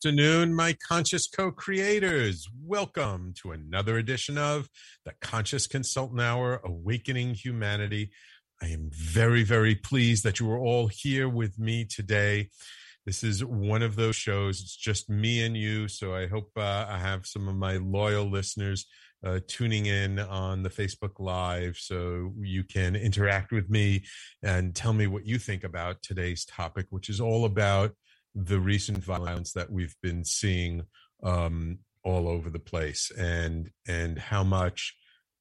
[0.00, 2.48] Good afternoon, my conscious co creators.
[2.62, 4.68] Welcome to another edition of
[5.04, 8.12] the Conscious Consultant Hour Awakening Humanity.
[8.62, 12.50] I am very, very pleased that you are all here with me today.
[13.06, 15.88] This is one of those shows, it's just me and you.
[15.88, 18.86] So I hope uh, I have some of my loyal listeners
[19.26, 24.04] uh, tuning in on the Facebook Live so you can interact with me
[24.44, 27.96] and tell me what you think about today's topic, which is all about
[28.44, 30.82] the recent violence that we've been seeing
[31.22, 34.96] um, all over the place and and how much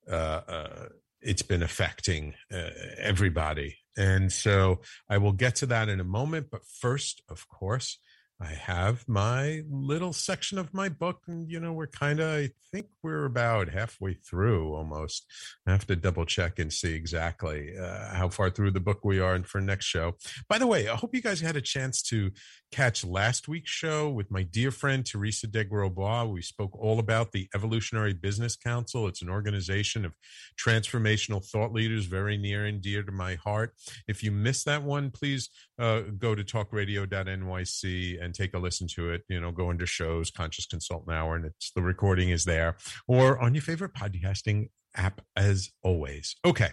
[0.09, 0.85] uh, uh,
[1.21, 3.77] it's been affecting uh, everybody.
[3.97, 6.47] And so I will get to that in a moment.
[6.51, 7.99] But first, of course,
[8.39, 12.49] I have my little section of my book, and you know, we're kind of, I
[12.71, 15.25] think we're about halfway through almost.
[15.65, 19.19] I have to double check and see exactly uh, how far through the book we
[19.19, 20.17] are for next show.
[20.47, 22.31] By the way, I hope you guys had a chance to
[22.71, 25.65] catch last week's show with my dear friend Teresa de.
[25.67, 29.07] We spoke all about the Evolutionary Business Council.
[29.07, 30.13] It's an organization of
[30.59, 33.73] transformational thought leaders, very near and dear to my heart.
[34.07, 35.49] If you missed that one, please
[35.79, 39.23] uh, go to talkradio.nyc and take a listen to it.
[39.29, 43.39] You know, go into shows, Conscious Consultant Hour, and it's the recording is there, or
[43.39, 46.35] on your favorite podcasting app as always.
[46.45, 46.71] Okay.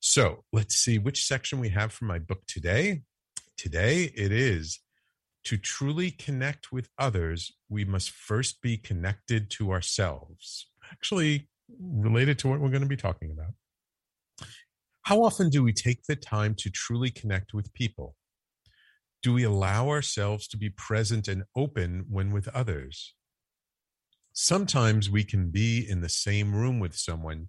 [0.00, 3.02] So let's see which section we have for my book today.
[3.56, 4.80] Today it is
[5.44, 10.68] to truly connect with others, we must first be connected to ourselves.
[10.92, 11.48] Actually,
[11.80, 14.48] related to what we're going to be talking about.
[15.02, 18.14] How often do we take the time to truly connect with people?
[19.22, 23.14] Do we allow ourselves to be present and open when with others?
[24.32, 27.48] Sometimes we can be in the same room with someone,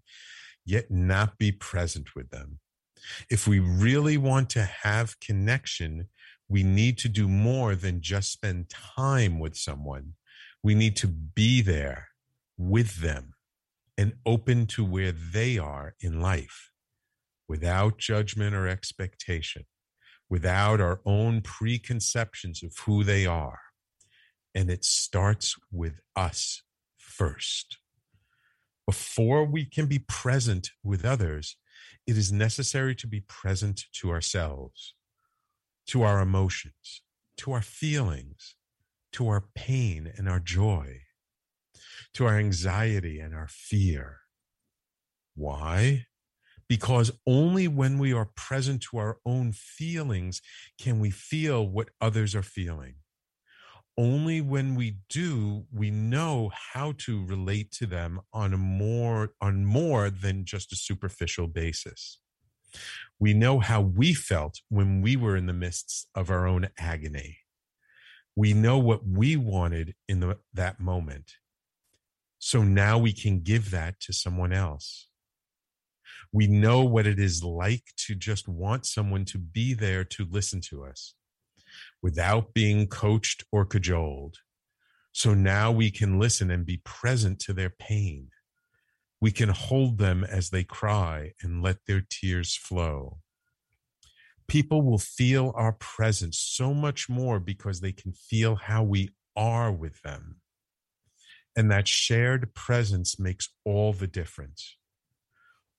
[0.65, 2.59] yet not be present with them.
[3.29, 6.09] If we really want to have connection,
[6.47, 10.13] we need to do more than just spend time with someone.
[10.61, 12.09] We need to be there
[12.55, 13.33] with them
[13.97, 16.69] and open to where they are in life
[17.47, 19.65] without judgment or expectation
[20.33, 23.59] without our own preconceptions of who they are.
[24.55, 26.63] And it starts with us
[26.97, 27.77] first.
[28.87, 31.55] Before we can be present with others,
[32.07, 34.95] it is necessary to be present to ourselves,
[35.89, 37.03] to our emotions,
[37.37, 38.55] to our feelings,
[39.11, 41.01] to our pain and our joy,
[42.15, 44.21] to our anxiety and our fear.
[45.35, 46.07] Why?
[46.67, 50.41] Because only when we are present to our own feelings
[50.79, 52.95] can we feel what others are feeling.
[53.97, 59.65] Only when we do, we know how to relate to them on a more on
[59.65, 62.19] more than just a superficial basis.
[63.19, 67.37] We know how we felt when we were in the midst of our own agony.
[68.35, 71.33] We know what we wanted in the, that moment.
[72.39, 75.07] So now we can give that to someone else
[76.33, 80.59] we know what it is like to just want someone to be there to listen
[80.61, 81.13] to us
[82.01, 84.37] without being coached or cajoled.
[85.11, 88.29] So now we can listen and be present to their pain.
[89.21, 93.19] We can hold them as they cry and let their tears flow.
[94.47, 99.71] People will feel our presence so much more because they can feel how we are
[99.71, 100.41] with them.
[101.55, 104.77] And that shared presence makes all the difference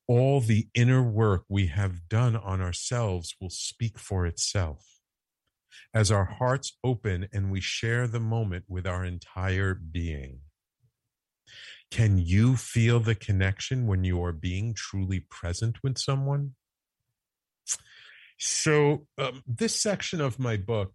[0.07, 4.85] all the inner work we have done on ourselves will speak for itself.
[5.93, 10.41] As our hearts open and we share the moment with our entire being.
[11.91, 16.55] Can you feel the connection when you are being truly present with someone?
[18.39, 20.93] So, um, this section of my book,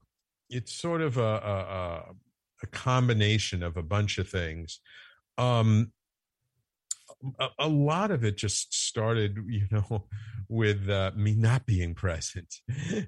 [0.50, 2.04] it's sort of a, a,
[2.64, 4.82] a combination of a bunch of things.
[5.38, 5.94] Um,
[7.40, 10.06] a, a, lot of it just started, you know,
[10.50, 12.54] with uh, me not being present,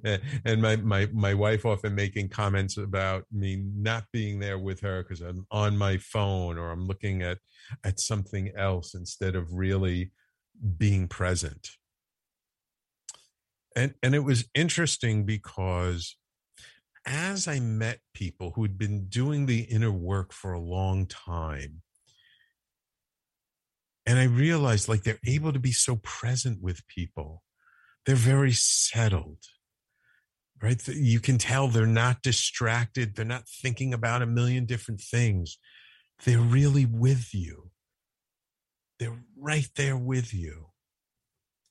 [0.46, 5.04] and my my my wife often making comments about me not being there with her
[5.04, 7.40] because I'm on my phone or I'm looking at
[7.84, 10.12] at something else instead of really
[10.78, 11.70] being present.
[13.76, 16.18] And and it was interesting because
[17.06, 21.82] as I met people who'd been doing the inner work for a long time
[24.12, 27.44] and I realized like they're able to be so present with people.
[28.06, 29.40] They're very settled,
[30.62, 30.86] right?
[30.90, 33.16] You can tell they're not distracted.
[33.16, 35.58] They're not thinking about a million different things.
[36.26, 37.72] They're really with you.
[39.00, 40.68] They're right there with you.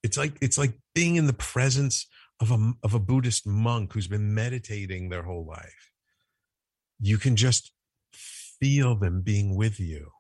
[0.03, 2.07] It's like it's like being in the presence
[2.41, 5.93] of a of a Buddhist monk who's been meditating their whole life.
[7.01, 7.73] you can just
[8.15, 10.11] feel them being with you.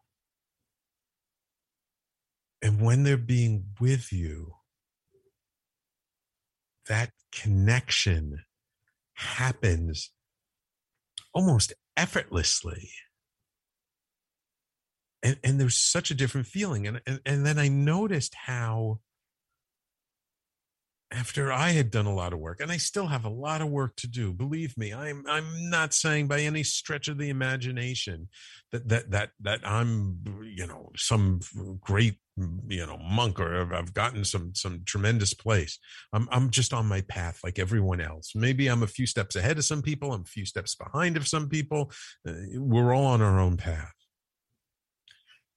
[2.71, 4.55] And when they're being with you,
[6.87, 8.45] that connection
[9.15, 10.13] happens
[11.35, 12.93] almost effortlessly.
[15.21, 16.87] And, and there's such a different feeling.
[16.87, 19.01] And, and, and then I noticed how
[21.13, 23.69] after I had done a lot of work, and I still have a lot of
[23.69, 24.33] work to do.
[24.33, 28.29] Believe me, I'm I'm not saying by any stretch of the imagination
[28.71, 30.23] that that that that I'm
[30.57, 31.41] you know some
[31.81, 32.17] great
[32.69, 35.79] you know monk or I've gotten some some tremendous place.
[36.13, 38.33] I'm I'm just on my path like everyone else.
[38.35, 40.13] Maybe I'm a few steps ahead of some people.
[40.13, 41.91] I'm a few steps behind of some people.
[42.27, 43.93] Uh, we're all on our own path.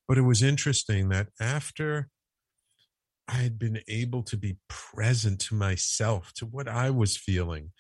[0.08, 2.10] But it was interesting that after
[3.28, 7.72] I had been able to be present to myself, to what I was feeling,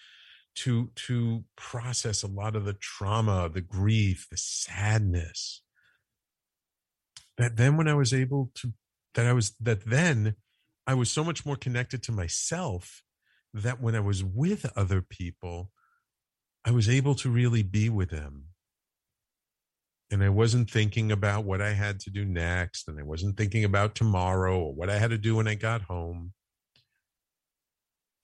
[0.56, 5.62] to to process a lot of the trauma, the grief, the sadness.
[7.38, 8.74] That then when I was able to
[9.16, 10.36] that I was that then
[10.88, 13.04] I was so much more connected to myself
[13.54, 15.72] that when I was with other people,
[16.66, 18.53] I was able to really be with them
[20.14, 23.64] and I wasn't thinking about what I had to do next, and I wasn't thinking
[23.64, 26.34] about tomorrow or what I had to do when I got home.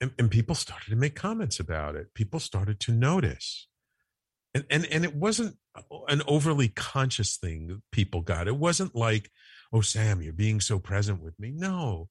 [0.00, 2.14] And, and people started to make comments about it.
[2.14, 3.66] People started to notice.
[4.54, 5.56] And, and and it wasn't
[6.08, 8.46] an overly conscious thing people got.
[8.46, 9.28] It wasn't like,
[9.72, 11.52] oh Sam, you're being so present with me.
[11.52, 12.08] No.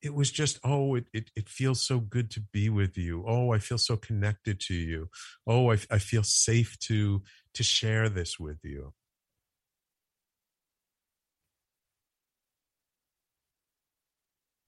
[0.00, 3.24] It was just, oh, it, it, it feels so good to be with you.
[3.26, 5.08] Oh, I feel so connected to you.
[5.44, 7.22] Oh, I, I feel safe to
[7.54, 8.92] to share this with you.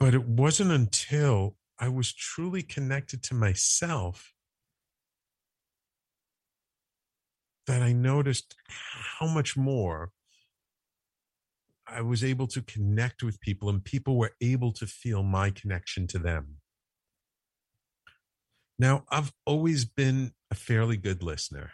[0.00, 4.32] But it wasn't until I was truly connected to myself
[7.66, 10.10] that I noticed how much more
[11.86, 16.06] I was able to connect with people and people were able to feel my connection
[16.08, 16.56] to them.
[18.78, 21.72] Now, I've always been a fairly good listener.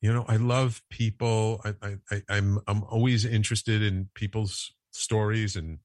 [0.00, 1.60] You know, I love people.
[1.64, 5.78] I, I, I'm I'm always interested in people's stories and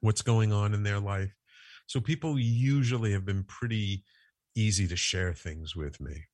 [0.00, 1.34] what's going on in their life.
[1.86, 4.04] So people usually have been pretty
[4.54, 6.24] easy to share things with me.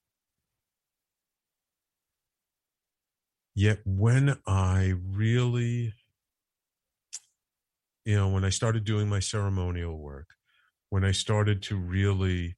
[3.55, 5.95] Yet when I really,
[8.05, 10.31] you know, when I started doing my ceremonial work,
[10.91, 12.57] when I started to really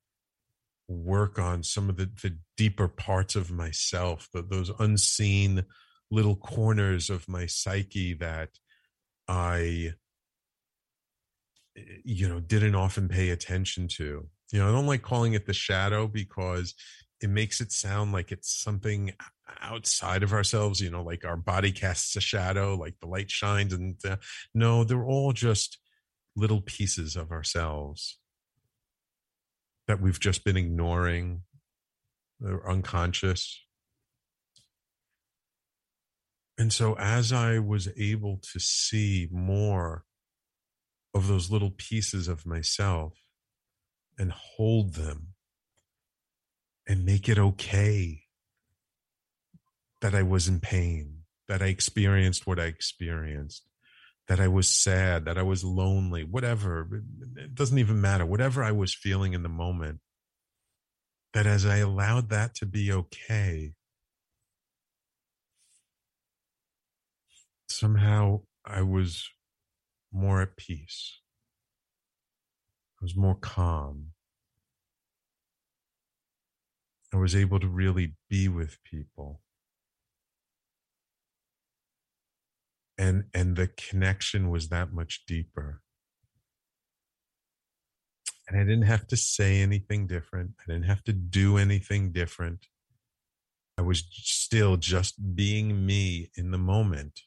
[0.88, 5.64] work on some of the, the deeper parts of myself, the, those unseen
[6.10, 8.50] little corners of my psyche that
[9.28, 9.94] I
[12.04, 14.28] you know didn't often pay attention to.
[14.52, 16.74] You know i don't like calling it the shadow because
[17.20, 19.12] it makes it sound like it's something
[19.60, 23.72] outside of ourselves you know like our body casts a shadow like the light shines
[23.72, 24.16] and uh,
[24.54, 25.78] no they're all just
[26.36, 28.18] little pieces of ourselves
[29.88, 31.42] that we've just been ignoring
[32.40, 33.62] they're unconscious.
[36.58, 40.04] And so as i was able to see more
[41.16, 43.14] of those little pieces of myself
[44.18, 45.28] and hold them
[46.86, 48.24] and make it okay
[50.02, 53.66] that I was in pain, that I experienced what I experienced,
[54.28, 56.86] that I was sad, that I was lonely, whatever.
[57.36, 58.26] It doesn't even matter.
[58.26, 60.00] Whatever I was feeling in the moment,
[61.32, 63.72] that as I allowed that to be okay,
[67.68, 69.30] somehow I was
[70.16, 71.20] more at peace.
[73.00, 74.12] I was more calm.
[77.12, 79.42] I was able to really be with people.
[82.98, 85.82] And, and the connection was that much deeper.
[88.48, 90.52] And I didn't have to say anything different.
[90.60, 92.66] I didn't have to do anything different.
[93.76, 97.20] I was still just being me in the moment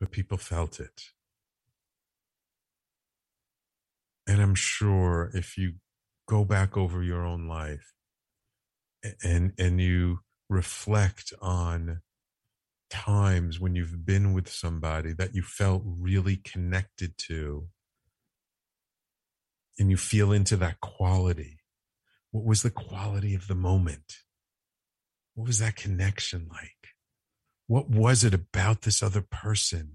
[0.00, 1.02] but people felt it.
[4.26, 5.74] And I'm sure if you
[6.28, 7.94] go back over your own life
[9.22, 12.00] and and you reflect on
[12.90, 17.68] times when you've been with somebody that you felt really connected to
[19.78, 21.58] and you feel into that quality
[22.30, 24.18] what was the quality of the moment
[25.34, 26.94] what was that connection like
[27.68, 29.92] what was it about this other person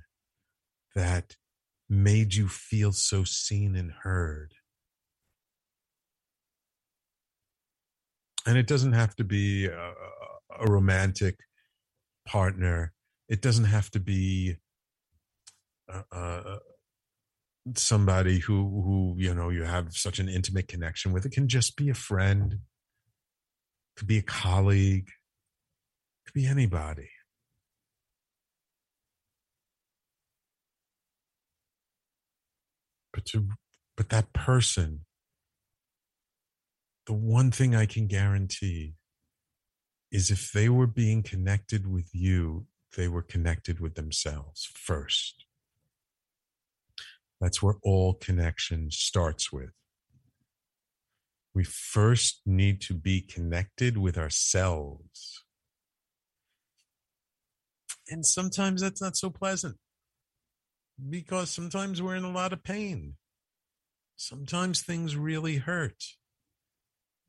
[0.96, 1.36] that
[1.90, 4.54] made you feel so seen and heard?
[8.46, 9.94] and it doesn't have to be a,
[10.60, 11.40] a romantic
[12.26, 12.94] partner.
[13.30, 14.58] It doesn't have to be
[15.92, 16.60] uh, uh,
[17.76, 21.26] somebody who who you know you have such an intimate connection with.
[21.26, 22.60] It can just be a friend.
[23.96, 25.10] Could be a colleague.
[26.26, 27.10] Could be anybody.
[33.24, 33.48] But to
[33.96, 35.06] but that person,
[37.06, 38.96] the one thing I can guarantee
[40.12, 42.66] is if they were being connected with you,
[42.98, 45.46] they were connected with themselves first.
[47.40, 49.72] That's where all connection starts with.
[51.54, 55.44] We first need to be connected with ourselves.
[58.10, 59.78] And sometimes that's not so pleasant
[61.10, 63.16] because sometimes we're in a lot of pain.
[64.16, 66.04] Sometimes things really hurt.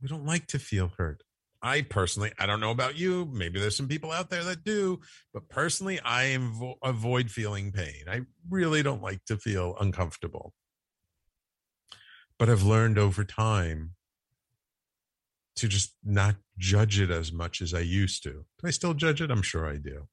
[0.00, 1.22] We don't like to feel hurt.
[1.62, 3.26] I personally, I don't know about you.
[3.32, 5.00] Maybe there's some people out there that do,
[5.32, 8.04] but personally, I invo- avoid feeling pain.
[8.06, 10.52] I really don't like to feel uncomfortable.
[12.38, 13.92] But I've learned over time
[15.56, 18.30] to just not judge it as much as I used to.
[18.30, 19.30] Do I still judge it?
[19.30, 20.08] I'm sure I do.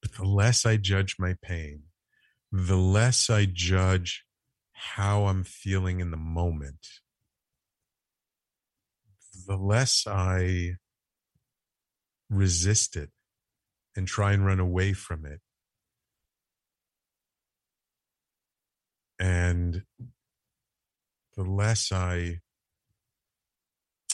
[0.00, 1.84] But the less I judge my pain,
[2.56, 4.24] the less I judge
[4.74, 6.86] how I'm feeling in the moment,
[9.48, 10.76] the less I
[12.30, 13.10] resist it
[13.96, 15.40] and try and run away from it.
[19.18, 19.82] And
[21.36, 22.38] the less I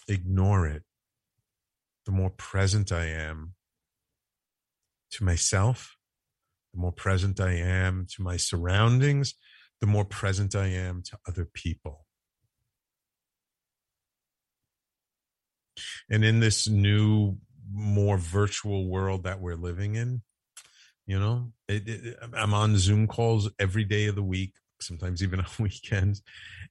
[0.09, 0.85] ignore it,
[2.07, 3.53] the more present I am
[5.11, 5.99] to myself
[6.73, 9.35] the more present I am to my surroundings,
[9.81, 12.07] the more present I am to other people.
[16.11, 17.39] And in this new,
[17.73, 20.23] more virtual world that we're living in,
[21.07, 25.41] you know, it, it, I'm on Zoom calls every day of the week, sometimes even
[25.41, 26.23] on weekends.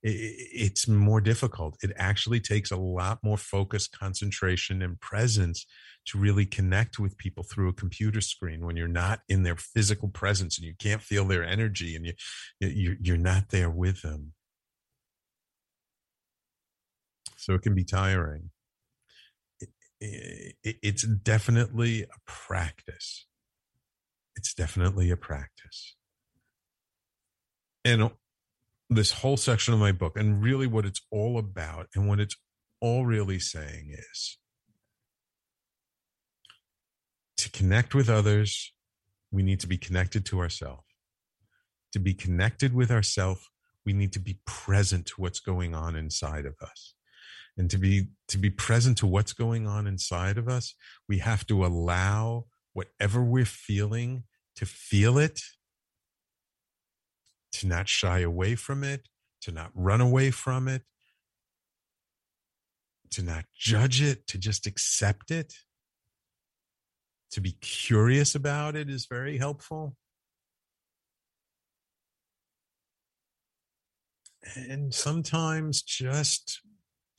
[0.03, 1.77] It, it's more difficult.
[1.83, 5.65] It actually takes a lot more focus, concentration, and presence
[6.09, 10.07] to really connect with people through a computer screen when you're not in their physical
[10.07, 12.05] presence and you can't feel their energy and
[12.59, 14.33] you you're, not there with them
[17.37, 18.49] so it can be tiring
[19.59, 19.69] it,
[20.63, 23.27] it, it's definitely a practice
[24.35, 25.95] it's definitely a practice
[27.85, 28.11] and
[28.89, 32.35] this whole section of my book and really what it's all about and what it's
[32.81, 34.37] all really saying is
[37.39, 38.73] to connect with others,
[39.31, 40.83] we need to be connected to ourselves.
[41.93, 43.49] To be connected with ourselves,
[43.85, 46.95] we need to be present to what's going on inside of us.
[47.57, 50.75] And to be to be present to what's going on inside of us,
[51.07, 54.23] we have to allow whatever we're feeling
[54.55, 55.41] to feel it,
[57.53, 59.07] to not shy away from it,
[59.41, 60.83] to not run away from it,
[63.11, 65.53] to not judge it, to just accept it
[67.31, 69.95] to be curious about it is very helpful.
[74.55, 76.61] And sometimes just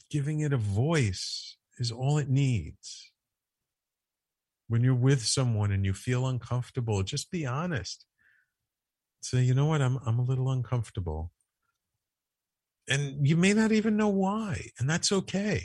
[0.09, 3.13] giving it a voice is all it needs.
[4.67, 8.05] When you're with someone and you feel uncomfortable, just be honest.
[9.23, 11.33] Say, you know what, I'm I'm a little uncomfortable.
[12.89, 15.65] And you may not even know why, and that's okay.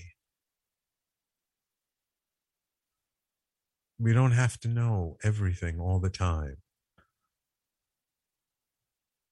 [3.98, 6.58] We don't have to know everything all the time.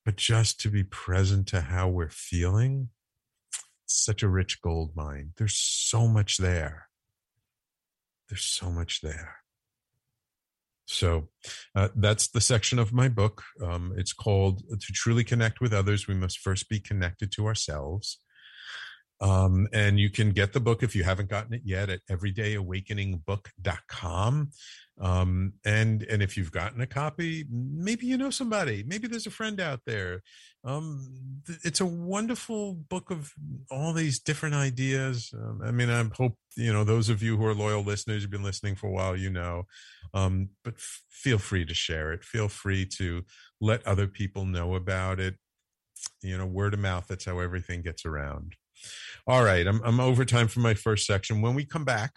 [0.06, 2.90] But just to be present to how we're feeling,
[3.86, 5.34] such a rich gold mine.
[5.38, 6.88] There's so much there.
[8.30, 9.43] There's so much there.
[10.86, 11.30] So
[11.76, 13.44] uh, that's the section of my book.
[13.62, 18.20] Um, it's called To Truly Connect with Others, We Must First Be Connected to Ourselves.
[19.22, 24.52] Um, and you can get the book if you haven't gotten it yet at everydayawakeningbook.com.
[25.00, 29.32] Um, and and if you've gotten a copy, maybe you know somebody, maybe there's a
[29.32, 30.22] friend out there.
[30.64, 33.34] Um, it's a wonderful book of
[33.72, 35.34] all these different ideas.
[35.34, 38.32] Um, I mean, I hope you know those of you who are loyal listeners, you've
[38.32, 39.64] been listening for a while, you know.
[40.14, 42.24] Um, but f- feel free to share it.
[42.24, 43.24] Feel free to
[43.60, 45.36] let other people know about it.
[46.22, 47.08] You know, word of mouth.
[47.08, 48.56] That's how everything gets around.
[49.26, 51.42] All right, I'm I'm over time for my first section.
[51.42, 52.12] When we come back,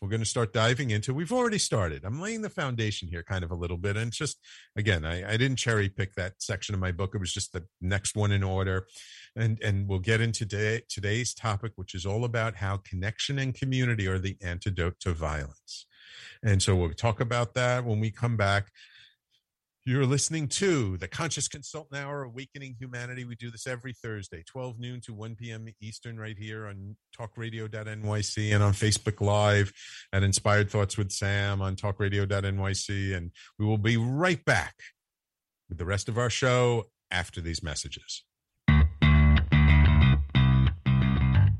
[0.00, 2.04] we're going to start diving into we've already started.
[2.04, 4.38] I'm laying the foundation here kind of a little bit and just
[4.76, 7.14] again I, I didn't cherry pick that section of my book.
[7.14, 8.86] It was just the next one in order.
[9.36, 13.54] And and we'll get into today, today's topic which is all about how connection and
[13.54, 15.86] community are the antidote to violence.
[16.42, 18.70] And so we'll talk about that when we come back
[19.86, 23.26] you're listening to the Conscious Consultant Hour, Awakening Humanity.
[23.26, 25.66] We do this every Thursday, 12 noon to 1 p.m.
[25.82, 29.72] Eastern, right here on talkradio.nyc and on Facebook Live
[30.10, 33.16] at Inspired Thoughts with Sam on talkradio.nyc.
[33.16, 34.74] And we will be right back
[35.68, 38.24] with the rest of our show after these messages.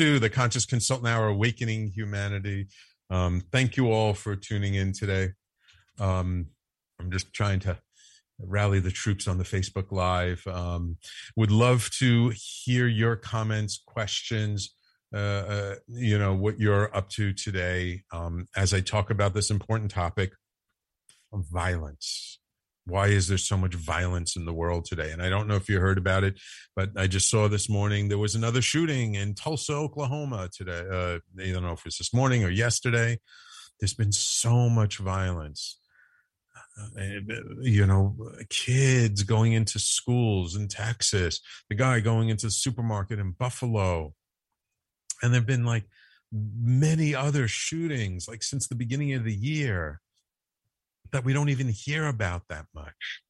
[0.00, 2.68] To the Conscious Consultant Hour, Awakening Humanity.
[3.10, 5.32] Um, thank you all for tuning in today.
[5.98, 6.46] Um,
[6.98, 7.76] I'm just trying to
[8.38, 10.42] rally the troops on the Facebook Live.
[10.46, 10.96] Um,
[11.36, 14.74] would love to hear your comments, questions,
[15.14, 19.50] uh, uh, you know, what you're up to today um, as I talk about this
[19.50, 20.32] important topic
[21.30, 22.39] of violence
[22.90, 25.10] why is there so much violence in the world today?
[25.10, 26.38] And I don't know if you heard about it,
[26.74, 30.82] but I just saw this morning there was another shooting in Tulsa, Oklahoma today.
[30.90, 33.18] Uh, I don't know if it's this morning or yesterday.
[33.78, 35.78] There's been so much violence.
[36.78, 37.02] Uh,
[37.60, 38.16] you know,
[38.48, 44.14] kids going into schools in Texas, the guy going into the supermarket in Buffalo.
[45.22, 45.84] And there have been like
[46.32, 50.00] many other shootings, like since the beginning of the year
[51.12, 53.22] that we don't even hear about that much.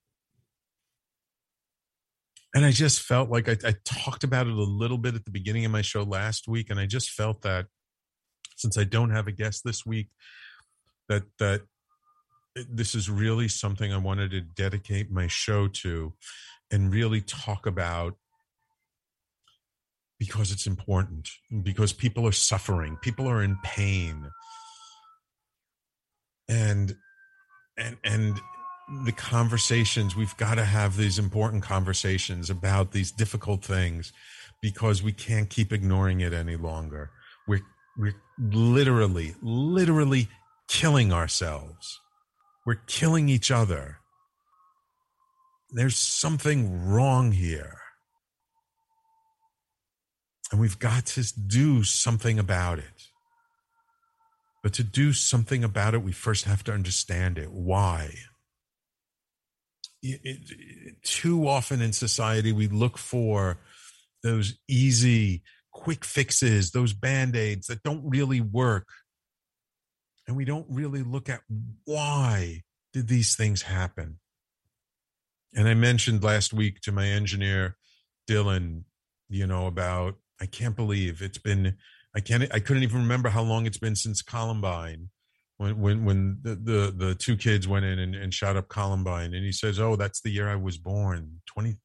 [2.54, 5.30] And I just felt like I, I, talked about it a little bit at the
[5.30, 7.66] beginning of my show last week, and I just felt that
[8.56, 10.08] since I don't have a guest this week,
[11.08, 11.62] that that
[12.68, 16.12] this is really something I wanted to dedicate my show to,
[16.72, 18.16] and really talk about
[20.18, 21.28] because it's important,
[21.62, 24.28] because people are suffering, people are in pain,
[26.48, 26.96] and
[27.80, 28.40] and and
[29.04, 34.12] the conversations we've got to have these important conversations about these difficult things
[34.60, 37.10] because we can't keep ignoring it any longer.
[37.48, 37.62] We're
[37.96, 40.28] we're literally literally
[40.68, 42.00] killing ourselves.
[42.66, 43.98] We're killing each other.
[45.72, 47.78] There's something wrong here.
[50.50, 53.09] And we've got to do something about it
[54.62, 57.50] but to do something about it, we first have to understand it.
[57.50, 58.14] Why?
[60.02, 63.58] It, it, too often in society, we look for
[64.22, 65.42] those easy,
[65.72, 68.88] quick fixes, those band aids that don't really work.
[70.26, 71.40] And we don't really look at
[71.84, 74.18] why did these things happen.
[75.54, 77.76] And I mentioned last week to my engineer,
[78.28, 78.84] Dylan,
[79.28, 81.76] you know, about I can't believe it's been
[82.14, 85.10] I can't I couldn't even remember how long it's been since Columbine
[85.58, 89.34] when when when the the, the two kids went in and, and shot up Columbine
[89.34, 91.76] and he says, "Oh, that's the year I was born, 20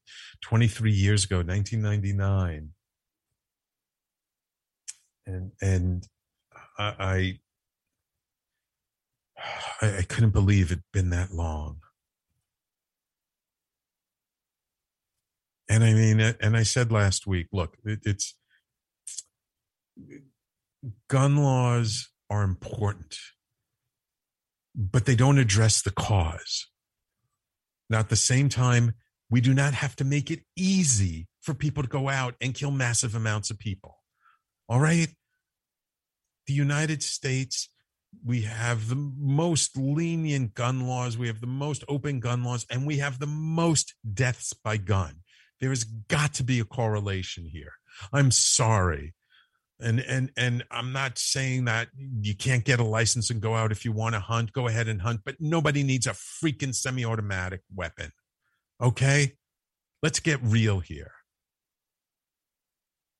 [0.42, 2.70] 23 years ago, 1999."
[5.26, 6.06] And and
[6.78, 7.38] I
[9.82, 11.80] I, I couldn't believe it'd been that long.
[15.68, 18.36] And I mean, and I said last week, look, it, it's
[21.08, 23.16] gun laws are important,
[24.74, 26.66] but they don't address the cause.
[27.88, 28.94] Now, at the same time,
[29.30, 32.70] we do not have to make it easy for people to go out and kill
[32.70, 33.98] massive amounts of people.
[34.68, 35.08] All right?
[36.46, 37.68] The United States,
[38.24, 42.86] we have the most lenient gun laws, we have the most open gun laws, and
[42.86, 45.22] we have the most deaths by gun.
[45.60, 47.72] There has got to be a correlation here.
[48.12, 49.14] I'm sorry.
[49.78, 53.72] And and and I'm not saying that you can't get a license and go out
[53.72, 57.60] if you want to hunt, go ahead and hunt, but nobody needs a freaking semi-automatic
[57.74, 58.12] weapon.
[58.80, 59.34] Okay?
[60.02, 61.12] Let's get real here.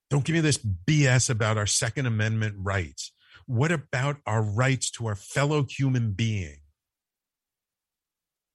[0.09, 3.11] Don't give me this BS about our Second Amendment rights.
[3.45, 6.59] What about our rights to our fellow human being?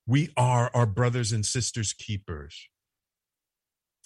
[0.06, 2.68] We are our brothers and sisters' keepers.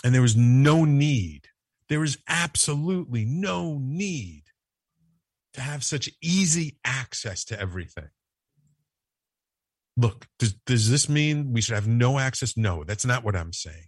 [0.04, 1.45] And there is no need,
[1.88, 4.42] there is absolutely no need
[5.54, 8.08] to have such easy access to everything.
[9.96, 12.56] Look, does, does this mean we should have no access?
[12.56, 13.86] No, that's not what I'm saying.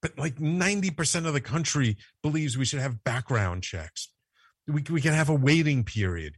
[0.00, 4.12] But like 90% of the country believes we should have background checks.
[4.68, 6.36] We, we can have a waiting period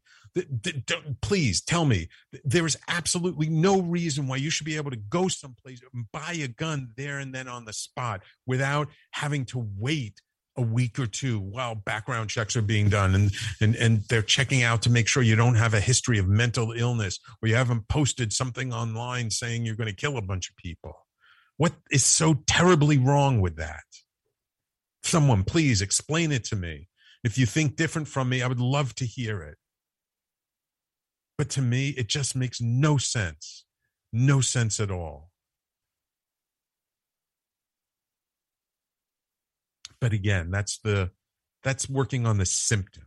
[1.21, 2.09] please tell me
[2.45, 6.33] there is absolutely no reason why you should be able to go someplace and buy
[6.33, 10.21] a gun there and then on the spot without having to wait
[10.59, 14.65] a week or two while background checks are being done and, and, and they're checking
[14.65, 17.87] out to make sure you don't have a history of mental illness or you haven't
[17.89, 21.07] posted something online saying you're going to kill a bunch of people.
[21.57, 23.85] What is so terribly wrong with that?
[25.03, 26.89] Someone, please explain it to me.
[27.25, 29.59] If you think different from me, I would love to hear it.
[31.39, 33.65] But to me, it just makes no sense.
[34.13, 35.31] No sense at all.
[40.01, 41.13] But again, that's the
[41.63, 43.05] that's working on the symptom.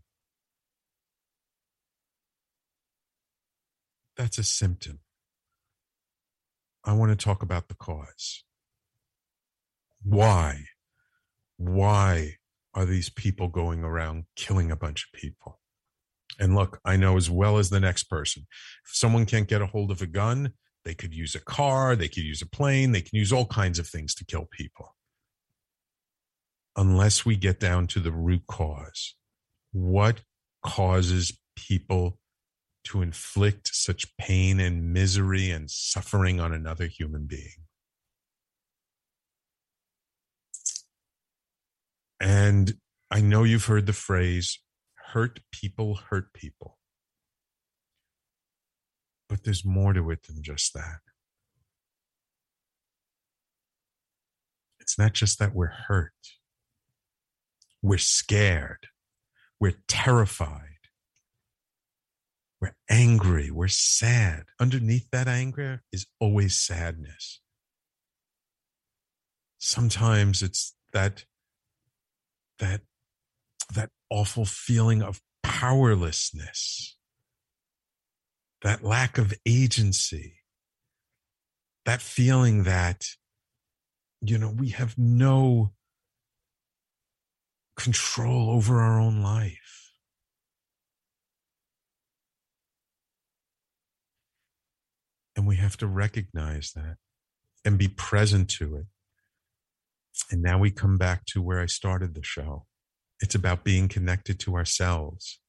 [4.18, 5.00] That's a symptom.
[6.84, 8.44] I want to talk about the cause.
[10.04, 10.66] Why?
[11.58, 12.36] Why
[12.74, 15.61] are these people going around killing a bunch of people?
[16.42, 18.48] And look, I know as well as the next person.
[18.84, 22.08] If someone can't get a hold of a gun, they could use a car, they
[22.08, 24.96] could use a plane, they can use all kinds of things to kill people.
[26.76, 29.16] Unless we get down to the root cause,
[29.72, 30.22] what
[30.66, 32.18] causes people
[32.86, 37.68] to inflict such pain and misery and suffering on another human being?
[42.20, 42.74] And
[43.12, 44.58] I know you've heard the phrase
[45.14, 46.78] hurt people hurt people.
[49.28, 51.00] But there's more to it than just that.
[54.80, 56.12] It's not just that we're hurt,
[57.82, 58.88] we're scared,
[59.60, 60.82] we're terrified,
[62.60, 64.44] we're angry, we're sad.
[64.60, 67.42] Underneath that anger is always sadness.
[69.60, 71.26] Sometimes it's that
[72.60, 72.82] that
[73.74, 76.98] that awful feeling of powerlessness,
[78.62, 80.42] that lack of agency,
[81.86, 83.06] that feeling that,
[84.22, 85.72] you know, we have no
[87.76, 89.94] control over our own life.
[95.36, 96.98] And we have to recognize that
[97.66, 98.86] and be present to it.
[100.30, 102.68] And now we come back to where I started the show.
[103.22, 105.40] It's about being connected to ourselves.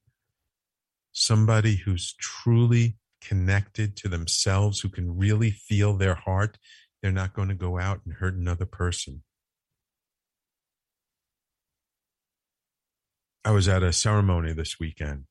[1.12, 6.58] Somebody who's truly connected to themselves, who can really feel their heart,
[7.02, 9.22] they're not going to go out and hurt another person.
[13.44, 15.24] I was at a ceremony this weekend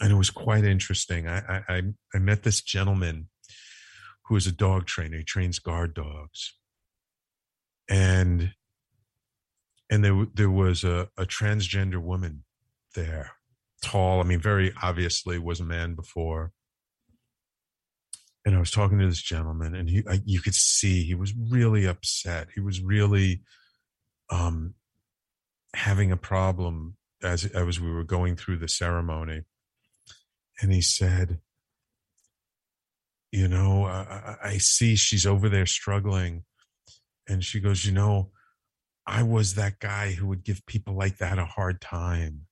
[0.00, 1.28] and it was quite interesting.
[1.28, 1.82] I, I,
[2.14, 3.28] I met this gentleman
[4.26, 5.18] who is a dog trainer.
[5.18, 6.54] He trains guard dogs.
[7.88, 8.52] And
[9.92, 12.44] and there there was a, a transgender woman
[12.94, 13.32] there,
[13.82, 14.20] tall.
[14.20, 16.52] I mean, very obviously was a man before.
[18.46, 21.34] And I was talking to this gentleman, and he, I, you could see he was
[21.34, 22.48] really upset.
[22.54, 23.42] He was really
[24.30, 24.74] um,
[25.76, 29.42] having a problem as as we were going through the ceremony.
[30.62, 31.40] And he said,
[33.30, 36.44] "You know, I, I see she's over there struggling."
[37.28, 38.32] And she goes, "You know,
[39.06, 42.46] I was that guy who would give people like that a hard time.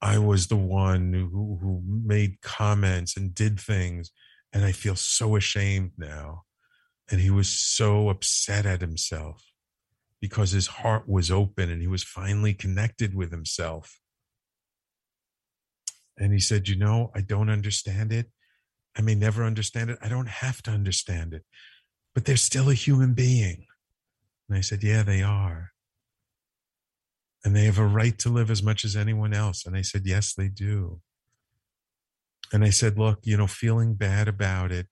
[0.00, 4.10] I was the one who, who made comments and did things,
[4.52, 6.42] and I feel so ashamed now.
[7.10, 9.44] And he was so upset at himself
[10.20, 13.98] because his heart was open and he was finally connected with himself.
[16.16, 18.30] And he said, You know, I don't understand it.
[18.96, 19.98] I may never understand it.
[20.02, 21.44] I don't have to understand it,
[22.14, 23.66] but they're still a human being.
[24.50, 25.70] And I said, Yeah, they are.
[27.44, 29.64] And they have a right to live as much as anyone else.
[29.64, 31.00] And I said, Yes, they do.
[32.52, 34.88] And I said, Look, you know, feeling bad about it,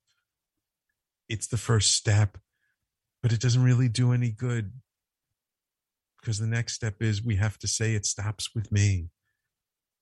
[1.28, 2.38] it's the first step,
[3.20, 4.72] but it doesn't really do any good.
[6.20, 9.08] Because the next step is we have to say it stops with me.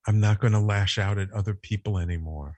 [0.07, 2.57] I'm not going to lash out at other people anymore.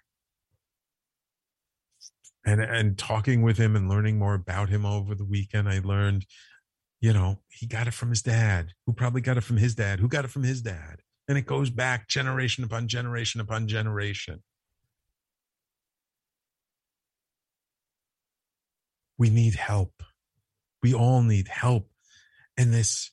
[2.44, 6.24] And, and talking with him and learning more about him over the weekend, I learned
[7.00, 10.00] you know, he got it from his dad, who probably got it from his dad,
[10.00, 11.00] who got it from his dad.
[11.28, 14.42] And it goes back generation upon generation upon generation.
[19.16, 20.02] We need help.
[20.82, 21.90] We all need help.
[22.56, 23.10] And this,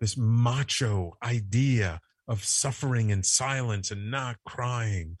[0.00, 5.16] this macho idea of suffering in silence and not crying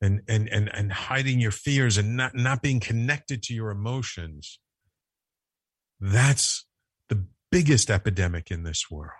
[0.00, 4.58] and, and, and, and hiding your fears and not, not being connected to your emotions
[6.00, 6.64] that's
[7.08, 9.10] the biggest epidemic in this world.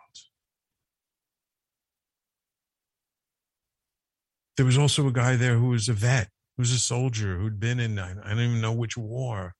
[4.56, 7.60] There was also a guy there who was a vet, who was a soldier, who'd
[7.60, 9.54] been in, I don't even know which war.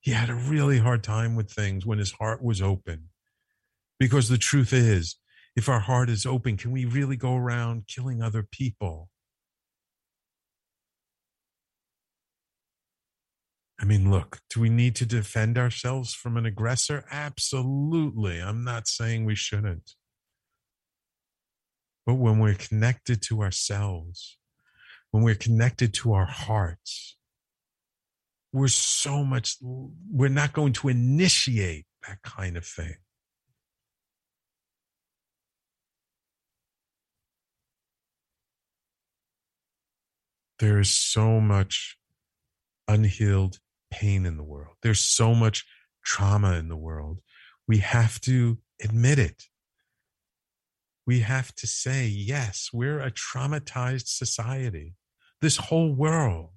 [0.00, 3.08] He had a really hard time with things when his heart was open.
[3.98, 5.16] Because the truth is,
[5.56, 9.08] if our heart is open, can we really go around killing other people?
[13.80, 17.04] I mean, look, do we need to defend ourselves from an aggressor?
[17.10, 18.40] Absolutely.
[18.40, 19.92] I'm not saying we shouldn't.
[22.06, 24.38] But when we're connected to ourselves,
[25.10, 27.16] when we're connected to our hearts,
[28.52, 32.94] we're so much, we're not going to initiate that kind of thing.
[40.60, 41.98] There is so much
[42.86, 43.58] unhealed
[44.00, 44.74] pain in the world.
[44.82, 45.64] There's so much
[46.04, 47.20] trauma in the world.
[47.68, 49.44] We have to admit it.
[51.06, 54.94] We have to say, yes, we're a traumatized society.
[55.40, 56.50] This whole world.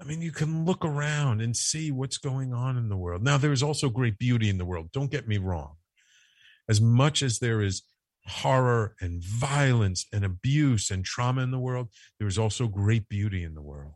[0.00, 3.22] I mean, you can look around and see what's going on in the world.
[3.22, 4.92] Now, there is also great beauty in the world.
[4.92, 5.76] Don't get me wrong.
[6.68, 7.82] As much as there is
[8.26, 13.42] horror and violence and abuse and trauma in the world, there is also great beauty
[13.42, 13.94] in the world.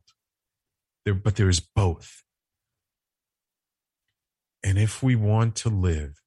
[1.10, 2.22] There, but there is both.
[4.62, 6.20] And if we want to live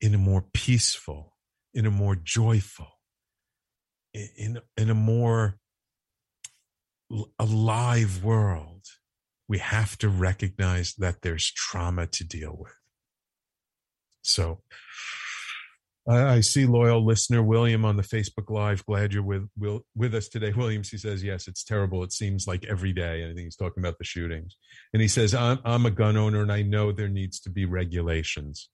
[0.00, 1.36] in a more peaceful,
[1.72, 2.88] in a more joyful,
[4.12, 5.58] in, in a more
[7.38, 8.84] alive world,
[9.48, 12.74] we have to recognize that there's trauma to deal with.
[14.22, 14.62] So
[16.08, 18.84] I see loyal listener William on the Facebook Live.
[18.86, 20.88] Glad you're with will, with us today, Williams.
[20.88, 22.02] He says, "Yes, it's terrible.
[22.02, 24.56] It seems like every day." And I think he's talking about the shootings.
[24.92, 27.64] And he says, "I'm I'm a gun owner, and I know there needs to be
[27.64, 28.70] regulations."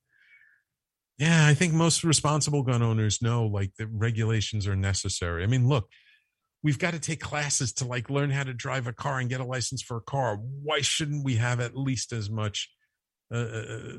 [1.19, 5.43] Yeah, I think most responsible gun owners know like the regulations are necessary.
[5.43, 5.89] I mean, look,
[6.63, 9.41] we've got to take classes to like learn how to drive a car and get
[9.41, 10.37] a license for a car.
[10.37, 12.71] Why shouldn't we have at least as much?
[13.33, 13.93] Uh, uh,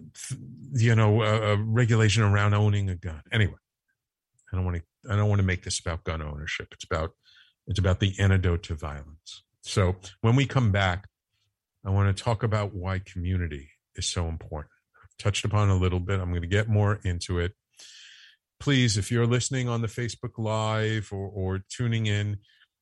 [0.72, 3.22] you know, a regulation around owning a gun.
[3.32, 3.58] Anyway,
[4.52, 4.84] I don't want to.
[5.12, 6.70] I don't want to make this about gun ownership.
[6.72, 7.12] It's about
[7.68, 9.44] it's about the antidote to violence.
[9.62, 11.08] So when we come back,
[11.86, 14.72] I want to talk about why community is so important.
[15.04, 16.20] I've touched upon a little bit.
[16.20, 17.54] I'm going to get more into it.
[18.60, 22.38] Please, if you're listening on the Facebook Live or, or tuning in,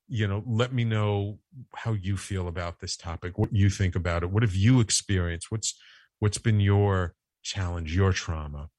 [0.08, 1.39] you know, let me know
[1.75, 4.29] how you feel about this topic, what you think about it.
[4.29, 5.47] What have you experienced?
[5.49, 5.75] What's
[6.19, 8.69] What's been your challenge, your trauma?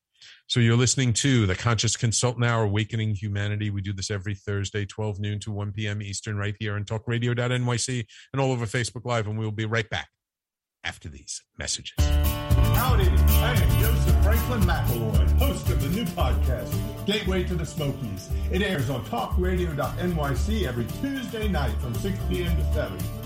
[0.49, 3.71] So you're listening to the Conscious Consultant Hour, Awakening Humanity.
[3.71, 6.01] We do this every Thursday, 12 noon to 1 p.m.
[6.01, 9.27] Eastern, right here on talkradio.nyc and all over Facebook Live.
[9.27, 10.09] And we will be right back
[10.85, 11.95] after these messages.
[11.99, 16.73] Howdy, I am Joseph Franklin McElroy, host of the new podcast,
[17.07, 18.31] Gateway to the Smokies.
[18.51, 22.57] It airs on talkradio.nyc every Tuesday night from 6 p.m.
[22.57, 23.26] to 7.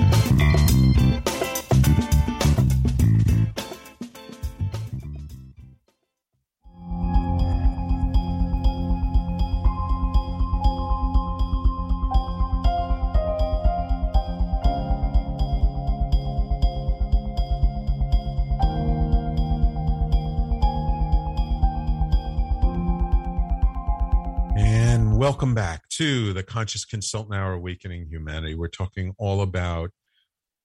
[25.51, 28.55] Welcome back to the Conscious Consultant Hour Awakening Humanity.
[28.55, 29.91] We're talking all about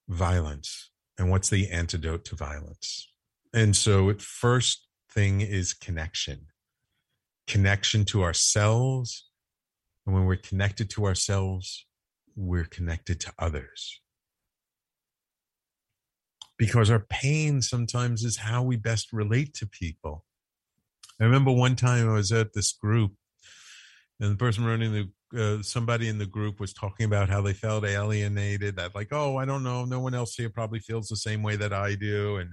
[0.09, 3.09] violence and what's the antidote to violence.
[3.53, 6.46] And so, first thing is connection
[7.49, 9.29] connection to ourselves.
[10.07, 11.85] And when we're connected to ourselves,
[12.37, 14.01] we're connected to others.
[16.59, 20.25] Because our pain sometimes is how we best relate to people.
[21.20, 23.14] I remember one time I was at this group
[24.20, 27.52] and the person running the uh, somebody in the group was talking about how they
[27.52, 31.16] felt alienated that like oh i don't know no one else here probably feels the
[31.16, 32.52] same way that i do and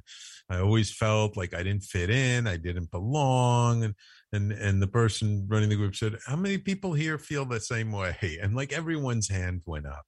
[0.49, 3.93] i always felt like i didn't fit in i didn't belong and
[4.34, 7.91] and and the person running the group said how many people here feel the same
[7.91, 8.38] way?
[8.41, 10.06] And like everyone's hand went up.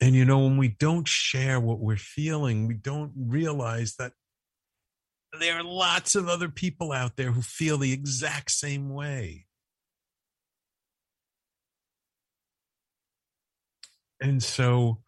[0.00, 4.12] And you know when we don't share what we're feeling we don't realize that
[5.38, 9.46] there are lots of other people out there who feel the exact same way.
[14.20, 14.98] And so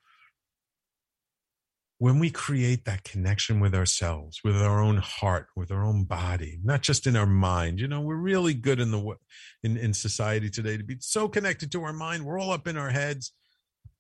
[1.99, 6.59] when we create that connection with ourselves, with our own heart, with our own body,
[6.63, 9.17] not just in our mind, you know, we're really good in the
[9.63, 12.25] in, in society today to be so connected to our mind.
[12.25, 13.33] We're all up in our heads.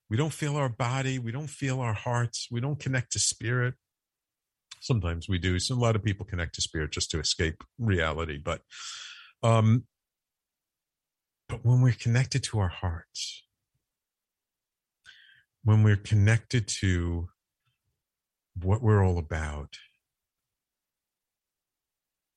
[0.09, 1.19] We don't feel our body.
[1.19, 2.49] We don't feel our hearts.
[2.51, 3.75] We don't connect to spirit
[4.81, 5.59] sometimes we do.
[5.59, 8.63] So a lot of people connect to spirit just to escape reality but
[9.43, 9.85] um
[11.49, 13.45] but when we're connected to our hearts
[15.65, 17.29] when we're connected to
[18.63, 19.77] what we're all about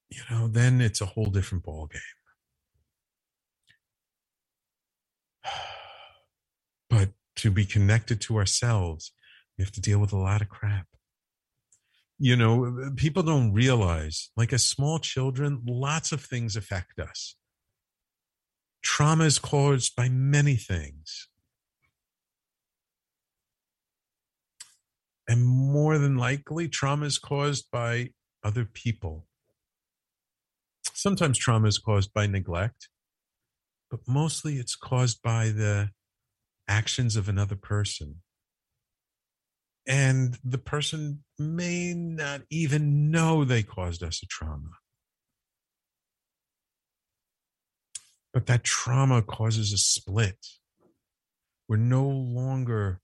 [0.10, 2.02] you know then it's a whole different ball game
[6.90, 9.12] but to be connected to ourselves
[9.58, 10.88] we have to deal with a lot of crap
[12.20, 17.36] you know uh, people don't realize like as small children lots of things affect us.
[18.82, 21.30] Trauma is caused by many things.
[25.28, 28.10] And more than likely trauma is caused by
[28.44, 29.26] other people.
[30.94, 32.90] Sometimes trauma is caused by neglect
[33.94, 35.92] but mostly it's caused by the
[36.68, 38.24] actions of another person
[39.86, 44.70] and the person may not even know they caused us a trauma.
[48.34, 50.38] But that trauma causes a split.
[51.68, 53.02] We're no longer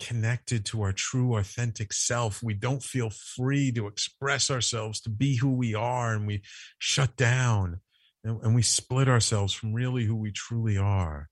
[0.00, 2.42] connected to our true, authentic self.
[2.42, 6.42] We don't feel free to express ourselves, to be who we are, and we
[6.78, 7.80] shut down
[8.22, 11.28] and, and we split ourselves from really who we truly are.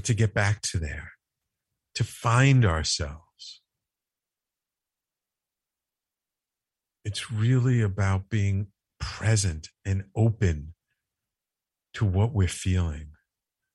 [0.00, 1.12] But to get back to there,
[1.94, 3.60] to find ourselves.
[7.04, 10.72] It's really about being present and open
[11.92, 13.08] to what we're feeling.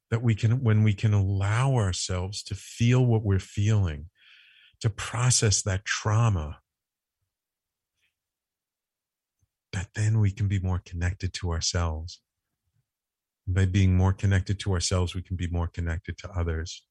[0.09, 4.07] That we can, when we can allow ourselves to feel what we're feeling,
[4.81, 6.57] to process that trauma,
[9.73, 12.19] that then we can be more connected to ourselves.
[13.47, 16.83] By being more connected to ourselves, we can be more connected to others.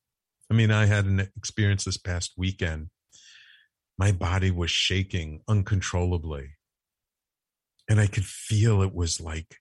[0.50, 2.90] I mean, I had an experience this past weekend.
[3.98, 6.50] My body was shaking uncontrollably.
[7.88, 9.58] And I could feel it was like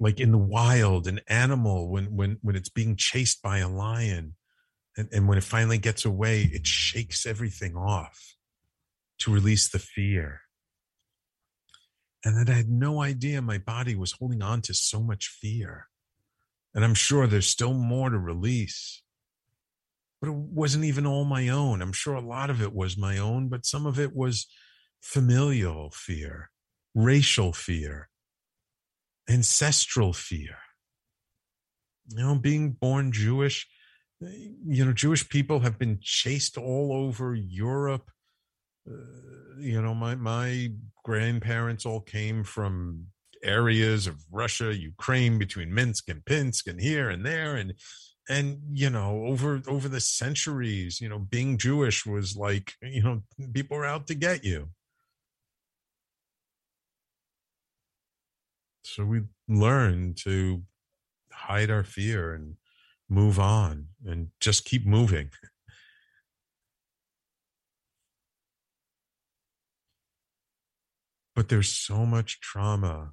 [0.00, 4.34] like in the wild, an animal when when when it's being chased by a lion,
[4.96, 8.34] and, and when it finally gets away, it shakes everything off
[9.20, 10.40] to release the fear.
[12.24, 15.88] And that I had no idea my body was holding on to so much fear.
[16.74, 19.02] And I'm sure there's still more to release.
[20.20, 21.82] But it wasn't even all my own.
[21.82, 24.46] I'm sure a lot of it was my own, but some of it was
[25.02, 26.50] familial fear,
[26.94, 28.08] racial fear,
[29.28, 30.56] ancestral fear.
[32.08, 33.68] You know, being born Jewish,
[34.22, 38.10] eh, you know, Jewish people have been chased all over Europe.
[38.88, 38.94] Uh,
[39.58, 40.70] you know, my my
[41.04, 43.06] grandparents all came from
[43.42, 47.74] areas of Russia, Ukraine, between Minsk and Pinsk, and here and there, and
[48.28, 53.22] and you know, over over the centuries, you know, being Jewish was like, you know,
[53.52, 54.70] people were out to get you.
[58.84, 60.62] So we learn to
[61.32, 62.56] hide our fear and
[63.08, 65.30] move on and just keep moving.
[71.34, 73.12] But there's so much trauma.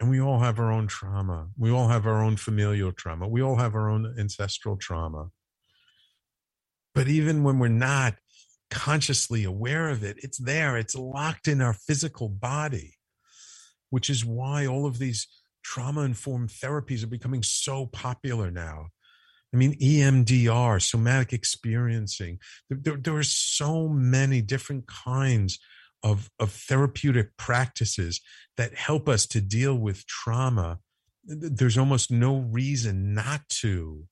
[0.00, 1.48] And we all have our own trauma.
[1.56, 3.28] We all have our own familial trauma.
[3.28, 5.30] We all have our own ancestral trauma.
[6.94, 8.16] But even when we're not
[8.70, 12.94] consciously aware of it, it's there, it's locked in our physical body,
[13.90, 15.26] which is why all of these
[15.62, 18.88] trauma informed therapies are becoming so popular now.
[19.52, 22.40] I mean, EMDR, somatic experiencing.
[22.68, 25.60] There, there, are so many different kinds
[26.04, 28.20] of, of therapeutic practices
[28.56, 30.78] that help us to deal with trauma.
[31.24, 34.04] There's almost no reason not to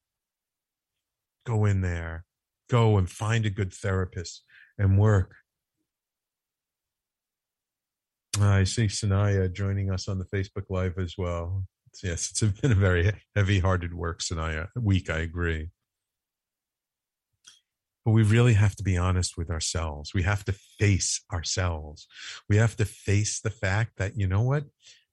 [1.44, 2.24] go in there,
[2.70, 4.42] go and find a good therapist
[4.78, 5.34] and work.
[8.40, 11.66] I see Sanaya joining us on the Facebook Live as well.
[12.02, 14.68] Yes, it's been a very heavy-hearted work, Sanaya.
[14.74, 15.68] Week, I agree.
[18.04, 20.12] But we really have to be honest with ourselves.
[20.12, 22.08] We have to face ourselves.
[22.48, 24.64] We have to face the fact that, you know what?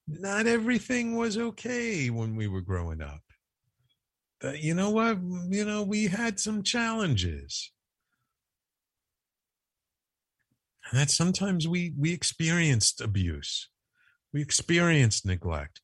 [0.08, 3.22] Not everything was okay when we were growing up.
[4.42, 5.20] That, you know what?
[5.50, 7.72] You know, we had some challenges.
[10.90, 13.70] And that sometimes we we experienced abuse.
[14.34, 15.82] We experienced neglect.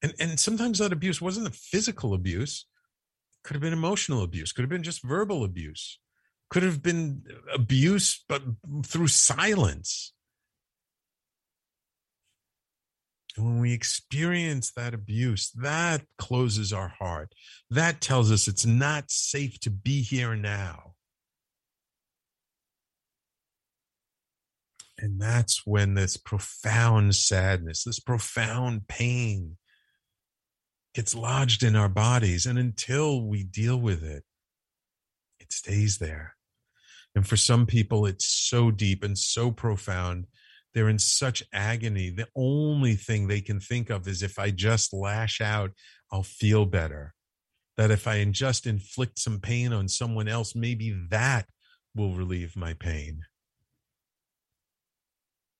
[0.00, 2.66] And and sometimes that abuse wasn't a physical abuse.
[3.42, 5.98] Could have been emotional abuse, could have been just verbal abuse
[6.54, 8.40] could have been abuse, but
[8.86, 10.12] through silence.
[13.36, 17.34] When we experience that abuse, that closes our heart.
[17.70, 20.94] That tells us it's not safe to be here now.
[24.96, 29.56] And that's when this profound sadness, this profound pain
[30.94, 32.46] gets lodged in our bodies.
[32.46, 34.22] And until we deal with it,
[35.40, 36.33] it stays there.
[37.14, 40.26] And for some people, it's so deep and so profound.
[40.72, 42.10] They're in such agony.
[42.10, 45.70] The only thing they can think of is if I just lash out,
[46.10, 47.14] I'll feel better.
[47.76, 51.46] That if I just inflict some pain on someone else, maybe that
[51.94, 53.22] will relieve my pain.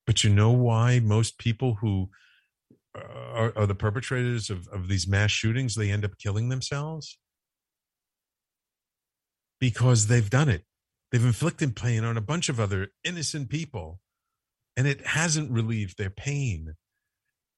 [0.06, 2.10] But you know why most people who
[2.96, 7.18] uh, are, are the perpetrators of, of these mass shootings, they end up killing themselves?
[9.64, 10.62] because they've done it.
[11.12, 14.00] They've inflicted pain on a bunch of other innocent people,
[14.76, 16.74] and it hasn't relieved their pain.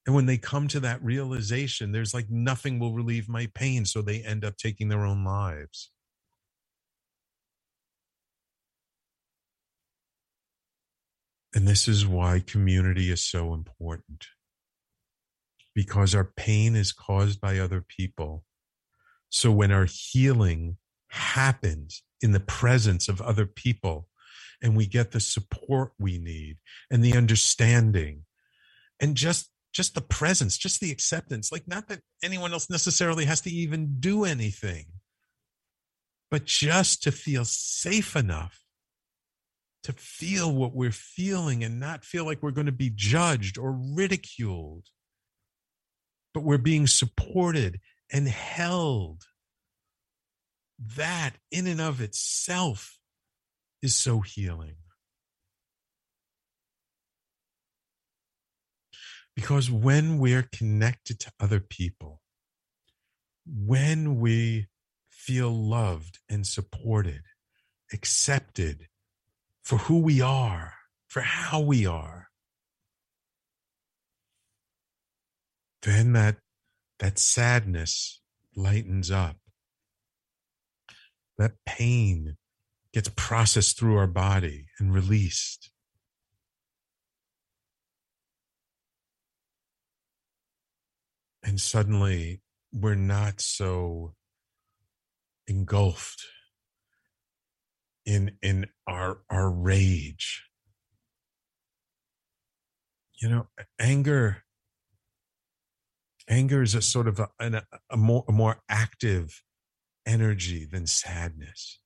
[0.07, 3.85] And when they come to that realization, there's like nothing will relieve my pain.
[3.87, 5.91] So they end up taking their own lives.
[11.55, 14.27] And this is why community is so important.
[15.75, 18.45] Because our pain is caused by other people.
[19.31, 20.79] So when our healing
[21.09, 24.09] happens in the presence of other people
[24.63, 26.57] and we get the support we need
[26.91, 28.23] and the understanding
[29.01, 33.41] and just just the presence just the acceptance like not that anyone else necessarily has
[33.43, 34.87] to even do anything
[36.31, 38.67] but just to feel safe enough
[39.87, 43.79] to feel what we're feeling and not feel like we're going to be judged or
[43.95, 44.87] ridiculed,
[46.35, 47.79] but we're being supported
[48.13, 49.23] and held.
[50.79, 52.99] That, in and of itself,
[53.83, 54.77] is so healing.
[59.35, 62.23] Because when we're connected to other people,
[63.47, 64.67] when we
[65.11, 67.23] feel loved and supported,
[67.93, 68.89] accepted
[69.63, 70.75] for who we are,
[71.07, 72.29] for how we are,
[75.83, 76.37] then that
[76.99, 78.21] that sadness
[78.57, 79.37] lightens up.
[81.39, 82.37] That pain
[82.93, 85.71] gets processed through our body and released.
[91.43, 92.41] And suddenly
[92.73, 94.15] we're not so
[95.47, 96.27] engulfed
[98.05, 100.45] in in our our rage
[103.21, 103.47] you know
[103.79, 104.43] anger
[106.29, 109.43] anger is a sort of a, a, a more a more active
[110.07, 111.81] energy than sadness.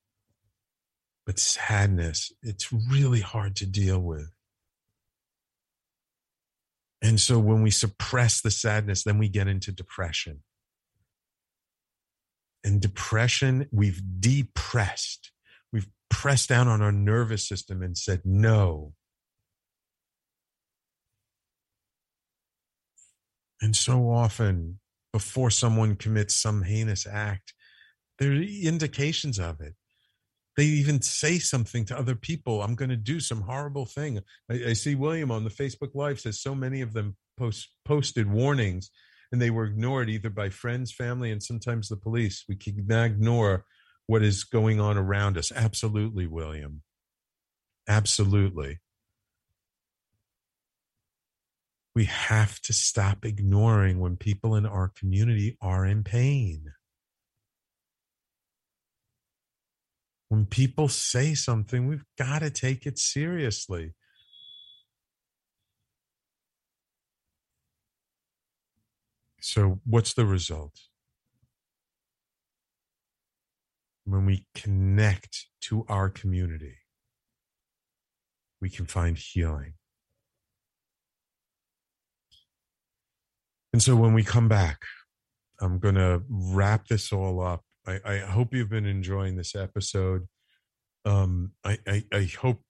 [1.27, 4.31] But sadness it's really hard to deal with.
[7.03, 10.43] And so when we suppress the sadness then we get into depression.
[12.62, 15.33] And depression we've depressed.
[15.73, 18.93] We've pressed down on our nervous system and said no.
[23.62, 24.79] And so often
[25.12, 27.55] before someone commits some heinous act
[28.21, 29.75] there are indications of it
[30.57, 34.55] they even say something to other people i'm going to do some horrible thing I,
[34.68, 38.91] I, see william on the facebook live says so many of them post, posted warnings
[39.33, 42.45] and they were ignored either by friends, family, and sometimes the police.
[42.49, 43.64] We cannot ignore
[44.07, 45.53] what is going on around us.
[45.53, 46.83] Absolutely, William.
[47.89, 48.81] Absolutely.
[51.95, 56.73] We have to stop ignoring when people in our community are in pain.
[60.31, 63.95] When people say something, we've got to take it seriously.
[69.41, 70.78] So, what's the result?
[74.05, 76.76] When we connect to our community,
[78.61, 79.74] we can find healing.
[83.72, 84.83] And so, when we come back,
[85.61, 87.64] I'm going to wrap this all up.
[87.91, 90.28] I, I, hope you've been enjoying this episode.
[91.05, 92.62] Um, I, I, I hope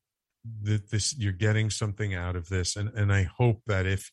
[0.62, 4.10] that this you're getting something out of this, and and I hope that if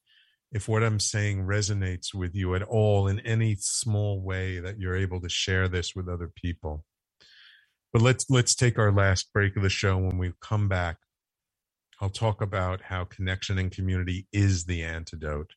[0.51, 4.95] if what I'm saying resonates with you at all in any small way that you're
[4.95, 6.85] able to share this with other people.
[7.93, 10.97] But let's let's take our last break of the show when we come back.
[11.99, 15.53] I'll talk about how connection and community is the antidote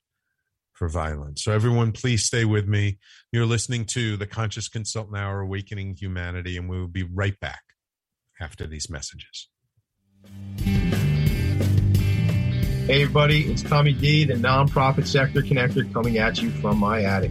[0.80, 1.44] for violence.
[1.44, 2.98] So everyone please stay with me.
[3.32, 7.60] You're listening to the Conscious Consultant Hour Awakening Humanity and we will be right back
[8.40, 9.48] after these messages.
[12.86, 17.30] Hey, everybody, it's Tommy D, the nonprofit sector connector, coming at you from my attic.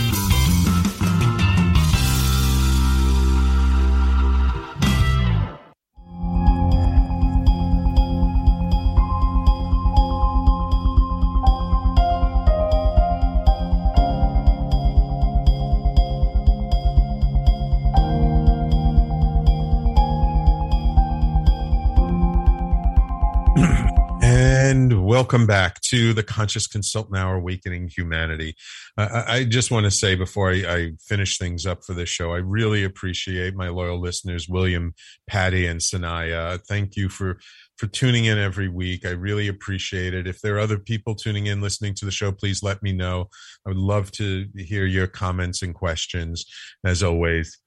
[25.31, 28.53] Welcome back to the Conscious Consultant Hour Awakening Humanity.
[28.97, 32.33] Uh, I just want to say before I, I, finish things up for this show,
[32.33, 34.93] I really appreciate my loyal listeners, William,
[35.27, 36.59] Patty, and Sanaya.
[36.67, 37.39] Thank you for
[37.77, 39.05] for tuning in every week.
[39.05, 40.27] I really appreciate it.
[40.27, 43.29] If there are other people tuning in, listening to the show, please let me know.
[43.65, 46.45] I would love to hear your comments and questions,
[46.83, 47.57] as always.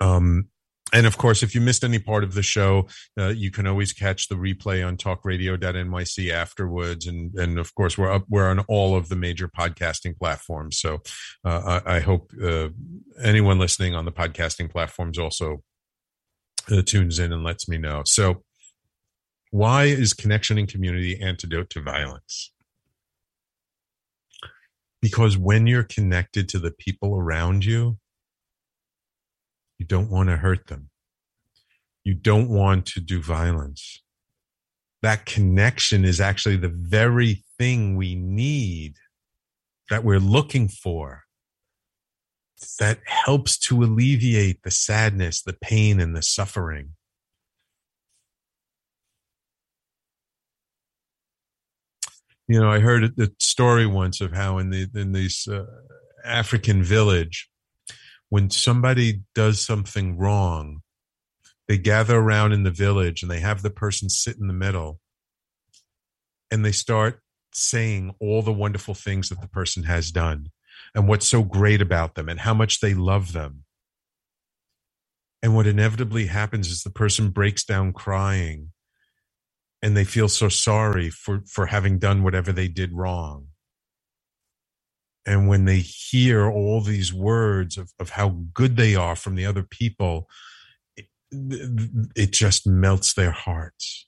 [0.00, 0.48] Um,
[0.94, 2.86] and of course, if you missed any part of the show,
[3.18, 7.08] uh, you can always catch the replay on talkradio.nyc afterwards.
[7.08, 10.78] And, and of course, we're up, we're on all of the major podcasting platforms.
[10.78, 11.02] So
[11.44, 12.68] uh, I, I, hope uh,
[13.20, 15.64] anyone listening on the podcasting platforms also
[16.70, 18.02] uh, tunes in and lets me know.
[18.06, 18.44] So,
[19.50, 22.52] why is connection and community antidote to violence?
[25.02, 27.98] Because when you're connected to the people around you,
[29.78, 30.90] you don't want to hurt them.
[32.04, 34.02] You don't want to do violence.
[35.02, 38.96] That connection is actually the very thing we need
[39.90, 41.24] that we're looking for
[42.78, 46.90] that helps to alleviate the sadness, the pain, and the suffering.
[52.46, 55.64] You know, I heard a story once of how in the in this uh,
[56.24, 57.48] African village,
[58.30, 60.82] when somebody does something wrong,
[61.68, 65.00] they gather around in the village and they have the person sit in the middle
[66.50, 67.20] and they start
[67.52, 70.50] saying all the wonderful things that the person has done
[70.94, 73.64] and what's so great about them and how much they love them.
[75.42, 78.72] And what inevitably happens is the person breaks down crying
[79.82, 83.48] and they feel so sorry for, for having done whatever they did wrong
[85.26, 89.46] and when they hear all these words of, of how good they are from the
[89.46, 90.28] other people
[90.96, 91.06] it,
[92.14, 94.06] it just melts their hearts.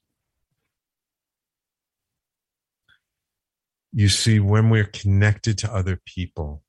[3.93, 6.63] You see when we're connected to other people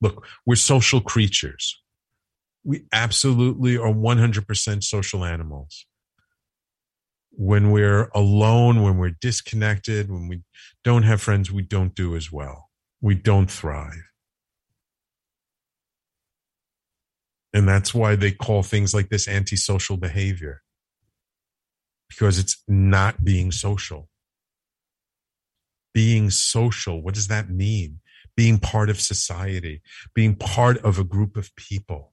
[0.00, 1.80] look we're social creatures.
[2.64, 5.86] We absolutely are 100% social animals.
[7.30, 10.42] When we're alone when we're disconnected when we
[10.82, 12.69] don't have friends we don't do as well
[13.00, 14.02] we don't thrive.
[17.52, 20.62] And that's why they call things like this antisocial behavior,
[22.08, 24.08] because it's not being social.
[25.92, 27.98] Being social, what does that mean?
[28.36, 29.82] Being part of society,
[30.14, 32.12] being part of a group of people.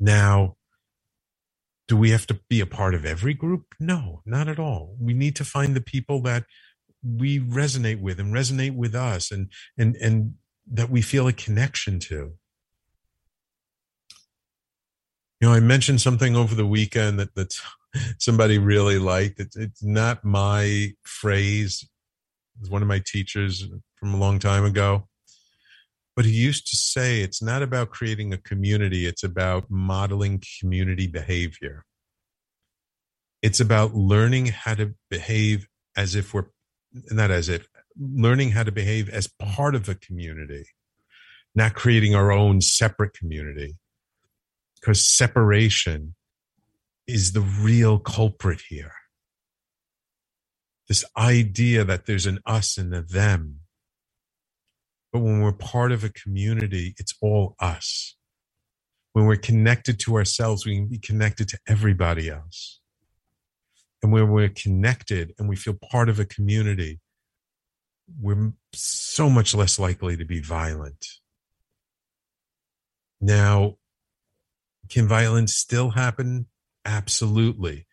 [0.00, 0.56] Now,
[1.86, 3.66] do we have to be a part of every group?
[3.78, 4.96] No, not at all.
[4.98, 6.44] We need to find the people that
[7.02, 10.34] we resonate with and resonate with us and and and
[10.70, 12.32] that we feel a connection to.
[15.40, 17.58] You know i mentioned something over the weekend that that
[18.18, 19.40] somebody really liked.
[19.40, 21.88] It's, it's not my phrase.
[22.60, 25.08] It's one of my teachers from a long time ago.
[26.14, 31.06] But he used to say it's not about creating a community it's about modeling community
[31.06, 31.84] behavior.
[33.40, 36.46] It's about learning how to behave as if we're
[37.10, 37.68] not as if
[37.98, 40.64] learning how to behave as part of a community,
[41.54, 43.76] not creating our own separate community.
[44.80, 46.14] Because separation
[47.08, 48.92] is the real culprit here.
[50.88, 53.60] This idea that there's an us and a them.
[55.12, 58.16] But when we're part of a community, it's all us.
[59.14, 62.81] When we're connected to ourselves, we can be connected to everybody else
[64.02, 67.00] and when we're connected and we feel part of a community,
[68.20, 71.06] we're so much less likely to be violent.
[73.20, 73.76] Now,
[74.88, 76.46] can violence still happen?
[76.84, 77.86] Absolutely.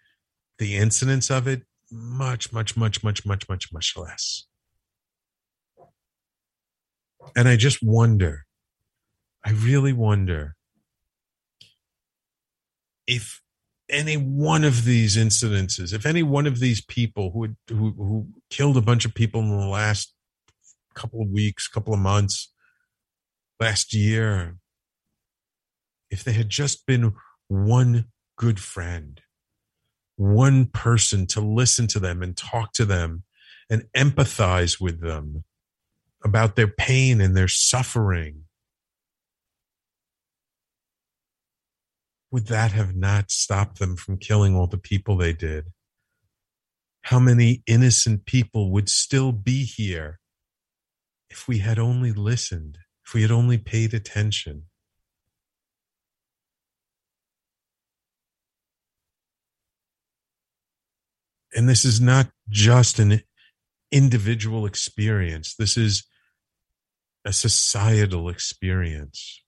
[0.58, 4.46] The incidence of it, much, much, much, much, much, much, much less.
[7.36, 8.46] And I just wonder,
[9.46, 10.56] I really wonder
[13.06, 13.42] if
[13.90, 18.78] any one of these incidences, if any one of these people who, who, who killed
[18.78, 20.14] a bunch of people in the last
[20.94, 22.52] couple of weeks, couple of months,
[23.60, 24.58] last year,
[26.10, 27.14] if they had just been
[27.48, 28.06] one
[28.38, 29.22] good friend,
[30.16, 33.24] one person to listen to them and talk to them
[33.70, 35.44] and empathize with them
[36.24, 38.44] about their pain and their suffering
[42.32, 45.66] would that have not stopped them from killing all the people they did?
[47.04, 50.20] How many innocent people would still be here
[51.30, 54.64] if we had only listened, if we had only paid attention?
[61.56, 63.24] And this is not just an
[63.92, 66.04] individual experience, this is
[67.26, 69.42] a societal experience.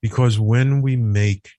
[0.00, 1.50] Because when we make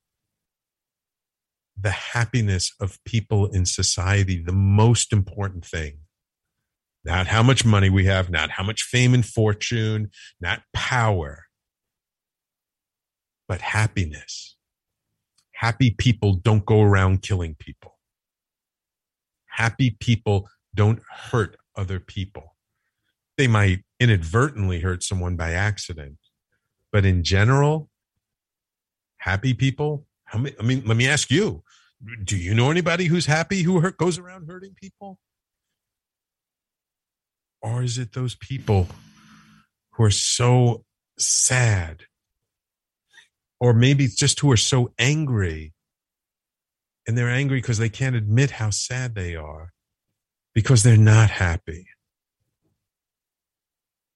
[1.79, 5.99] the happiness of people in society the most important thing,
[7.05, 10.09] not how much money we have, not how much fame and fortune,
[10.41, 11.45] not power,
[13.47, 14.57] but happiness.
[15.53, 17.97] Happy people don't go around killing people.
[19.47, 22.55] Happy people don't hurt other people.
[23.37, 26.17] They might inadvertently hurt someone by accident,
[26.91, 27.89] but in general,
[29.20, 30.05] happy people.
[30.26, 31.63] How many, I mean, let me ask you:
[32.24, 35.20] Do you know anybody who's happy who hurt, goes around hurting people?
[37.61, 38.88] Or is it those people
[39.91, 40.86] who are so
[41.17, 42.03] sad?
[43.59, 45.74] Or maybe just who are so angry.
[47.05, 49.74] And they're angry because they can't admit how sad they are
[50.53, 51.88] because they're not happy.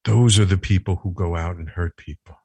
[0.05, 2.37] Those are the people who go out and hurt people.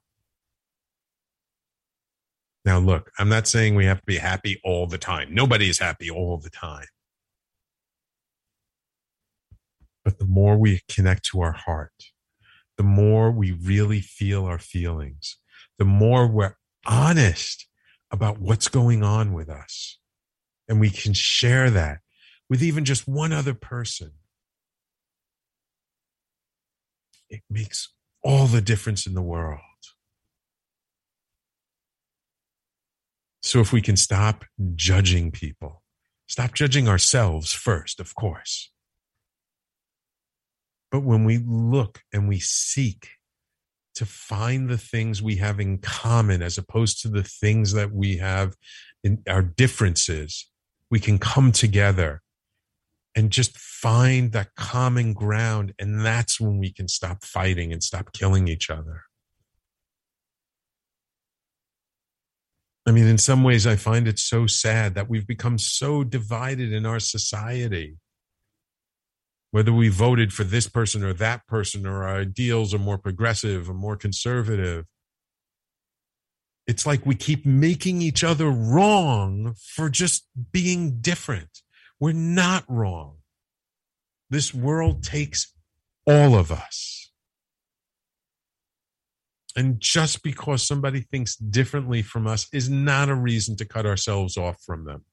[2.68, 5.34] Now, look, I'm not saying we have to be happy all the time.
[5.34, 6.84] Nobody is happy all the time.
[10.04, 11.94] But the more we connect to our heart,
[12.76, 15.38] the more we really feel our feelings,
[15.78, 17.66] the more we're honest
[18.10, 19.96] about what's going on with us.
[20.68, 22.00] And we can share that
[22.50, 24.12] with even just one other person.
[27.30, 29.60] It makes all the difference in the world.
[33.42, 35.82] So, if we can stop judging people,
[36.26, 38.70] stop judging ourselves first, of course,
[40.90, 43.08] but when we look and we seek
[43.94, 48.18] to find the things we have in common as opposed to the things that we
[48.18, 48.54] have
[49.02, 50.48] in our differences,
[50.90, 52.22] we can come together
[53.14, 55.74] and just find that common ground.
[55.78, 59.02] And that's when we can stop fighting and stop killing each other.
[62.88, 66.72] I mean, in some ways, I find it so sad that we've become so divided
[66.72, 67.98] in our society
[69.50, 73.68] whether we voted for this person or that person or our ideals are more progressive
[73.68, 74.84] or more conservative.
[76.66, 81.62] It's like we keep making each other wrong for just being different.
[81.98, 83.16] We're not wrong.
[84.30, 85.54] This world takes
[86.06, 86.97] all of us.
[89.56, 94.36] And just because somebody thinks differently from us is not a reason to cut ourselves
[94.36, 95.04] off from them.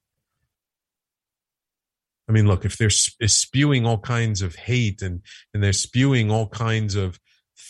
[2.28, 5.22] I mean, look, if they're spewing all kinds of hate and
[5.54, 7.20] and they're spewing all kinds of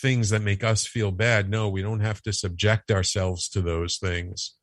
[0.01, 3.97] things that make us feel bad, no, we don't have to subject ourselves to those
[3.97, 4.56] things.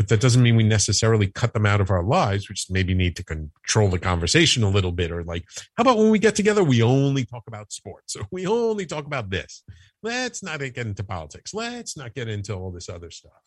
[0.00, 2.48] But that doesn't mean we necessarily cut them out of our lives.
[2.48, 5.44] We just maybe need to control the conversation a little bit, or like,
[5.76, 9.04] how about when we get together, we only talk about sports, or we only talk
[9.04, 9.62] about this.
[10.02, 11.52] Let's not get into politics.
[11.52, 13.42] Let's not get into all this other stuff.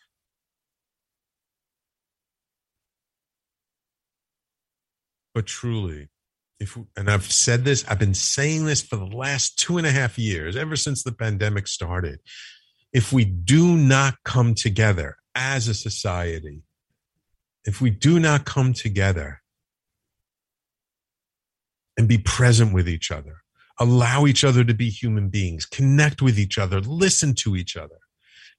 [5.34, 6.10] But truly,
[6.60, 9.92] if and I've said this, I've been saying this for the last two and a
[9.92, 12.20] half years, ever since the pandemic started.
[12.94, 16.64] If we do not come together as a society,
[17.66, 19.42] if we do not come together
[21.98, 23.38] and be present with each other,
[23.80, 28.00] allow each other to be human beings, connect with each other, listen to each other,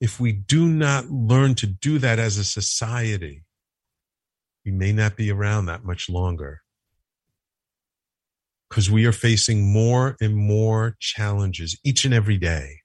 [0.00, 3.44] if we do not learn to do that as a society,
[4.64, 6.62] we may not be around that much longer
[8.68, 12.80] because we are facing more and more challenges each and every day.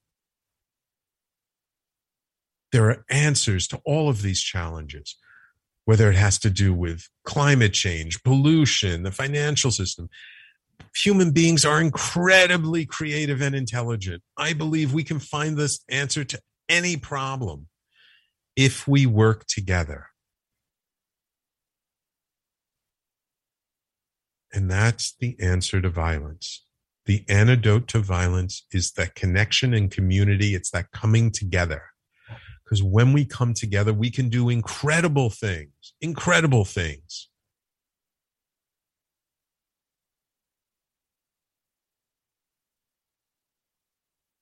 [2.71, 5.15] There are answers to all of these challenges,
[5.85, 10.09] whether it has to do with climate change, pollution, the financial system.
[10.95, 14.21] Human beings are incredibly creative and intelligent.
[14.37, 17.67] I believe we can find this answer to any problem
[18.55, 20.07] if we work together.
[24.51, 26.65] And that's the answer to violence.
[27.05, 30.55] The antidote to violence is that connection and community.
[30.55, 31.83] It's that coming together.
[32.69, 37.27] Because when we come together, we can do incredible things, incredible things.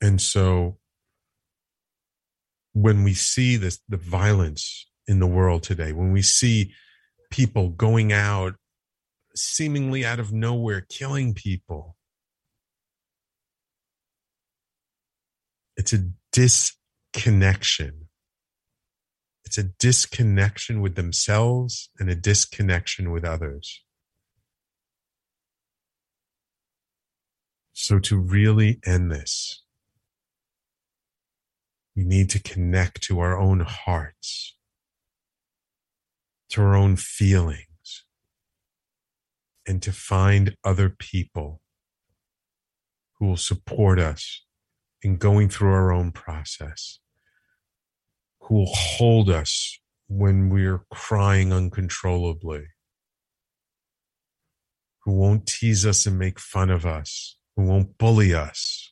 [0.02, 0.78] And so
[2.74, 6.74] when we see this, the violence in the world today, when we see
[7.32, 8.56] people going out
[9.38, 11.96] seemingly out of nowhere killing people.
[15.78, 18.07] It's a disconnection.
[19.48, 23.82] It's a disconnection with themselves and a disconnection with others.
[27.72, 29.64] So, to really end this,
[31.96, 34.58] we need to connect to our own hearts,
[36.50, 38.04] to our own feelings,
[39.66, 41.62] and to find other people
[43.18, 44.44] who will support us
[45.02, 47.00] in going through our own process,
[48.48, 52.66] who will hold us when we're crying uncontrollably,
[55.04, 58.88] who won't tease us and make fun of us, who won't bully us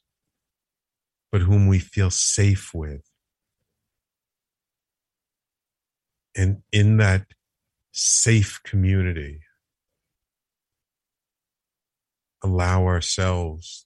[1.35, 3.01] but whom we feel safe with.
[6.33, 7.25] And in that
[7.91, 9.41] safe community,
[12.41, 13.85] allow ourselves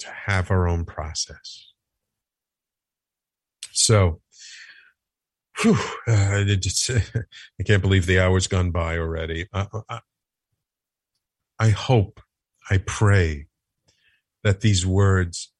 [0.00, 1.72] to have our own process.
[3.70, 4.21] So,
[5.62, 6.44] whew, uh,
[7.60, 9.46] I can't believe the hour's gone by already.
[9.52, 10.00] I, I,
[11.58, 12.20] I hope,
[12.70, 13.46] I pray
[14.42, 15.52] that these words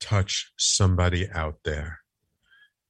[0.00, 2.00] touch somebody out there.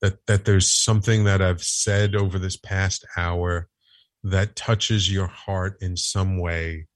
[0.01, 3.69] That that there's something that I've said over this past hour
[4.23, 6.89] that touches your heart in some way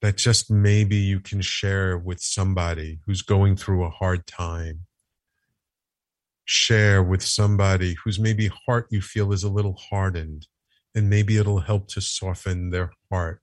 [0.00, 4.86] that just maybe you can share with somebody who's going through a hard time.
[6.50, 10.46] Share with somebody whose maybe heart you feel is a little hardened,
[10.94, 13.42] and maybe it'll help to soften their heart.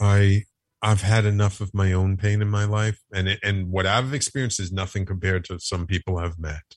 [0.00, 0.44] I
[0.80, 4.14] I've had enough of my own pain in my life, and it, and what I've
[4.14, 6.76] experienced is nothing compared to some people I've met.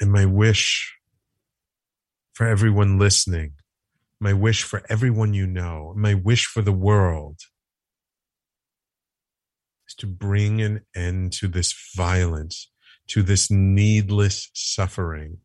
[0.00, 0.94] And my wish
[2.32, 3.54] for everyone listening,
[4.20, 7.40] my wish for everyone you know, my wish for the world
[9.98, 12.70] to bring an end to this violence,
[13.08, 15.38] to this needless suffering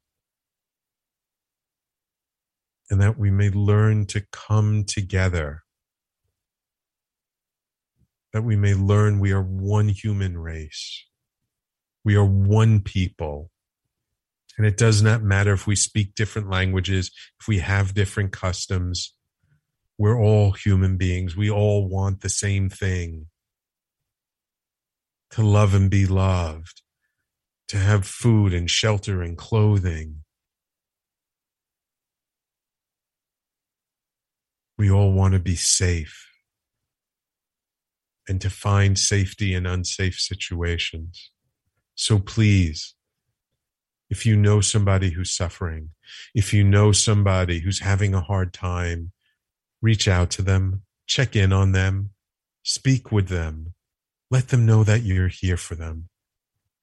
[2.94, 5.64] and that we may learn to come together.
[8.34, 11.04] That we may learn we are one human race.
[12.06, 13.50] We are one people.
[14.60, 17.10] And it does not matter if we speak different languages,
[17.42, 19.16] if we have different customs.
[19.98, 21.36] We're all human beings.
[21.36, 23.26] We all want the same thing
[25.34, 26.82] to love and be loved,
[27.68, 30.24] to have food and shelter and clothing,
[34.78, 36.28] We all want to be safe
[38.28, 41.32] and to find safety in unsafe situations.
[41.96, 42.96] So please,
[44.10, 45.92] if you know somebody who's suffering,
[46.34, 49.12] if you know somebody who's having a hard time,
[49.82, 52.10] reach out to them, check in on them,
[52.64, 53.76] speak with them,
[54.34, 56.10] let them know that you're here for them,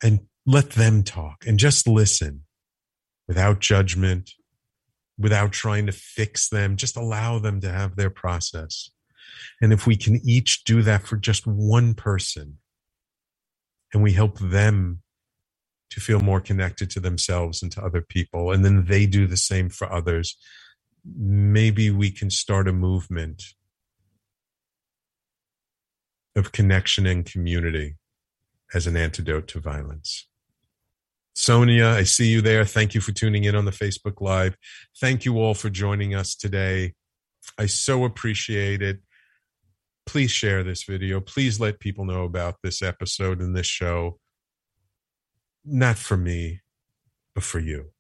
[0.01, 2.45] and let them talk and just listen
[3.27, 4.31] without judgment,
[5.19, 6.77] without trying to fix them.
[6.77, 8.93] Just allow them to have their process.
[9.61, 12.59] And if we can each do that for just one person
[13.93, 15.03] and we help them
[15.91, 19.37] to feel more connected to themselves and to other people, and then they do the
[19.37, 20.37] same for others,
[21.05, 23.43] maybe we can start a movement
[26.37, 27.97] of connection and community
[28.73, 30.29] as an antidote to violence.
[31.35, 32.65] Sonia, I see you there.
[32.65, 34.57] Thank you for tuning in on the Facebook Live.
[35.01, 36.95] Thank you all for joining us today.
[37.59, 39.01] I so appreciate it.
[40.07, 41.21] Please share this video.
[41.21, 44.19] Please let people know about this episode and this show.
[45.65, 46.61] Not for me,
[47.35, 47.91] but for you.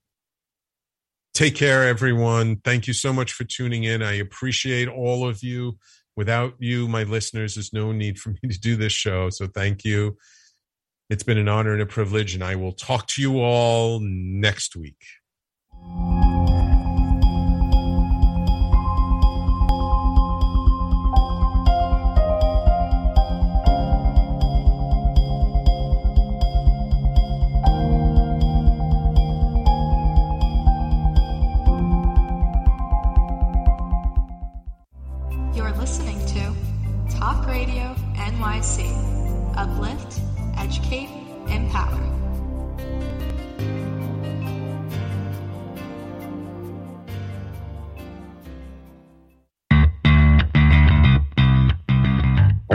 [1.32, 2.56] Take care, everyone.
[2.56, 4.02] Thank you so much for tuning in.
[4.02, 5.78] I appreciate all of you.
[6.16, 9.30] Without you, my listeners, there's no need for me to do this show.
[9.30, 10.16] So thank you.
[11.08, 14.76] It's been an honor and a privilege, and I will talk to you all next
[14.76, 14.98] week.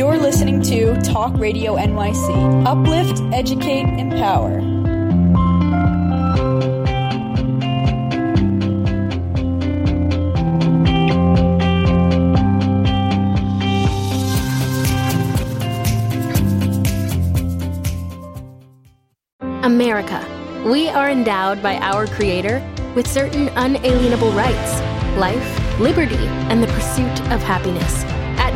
[0.00, 2.64] You're listening to Talk Radio NYC.
[2.64, 4.56] Uplift, educate, empower.
[19.62, 20.26] America.
[20.64, 24.80] We are endowed by our Creator with certain unalienable rights
[25.18, 26.16] life, liberty,
[26.48, 28.09] and the pursuit of happiness.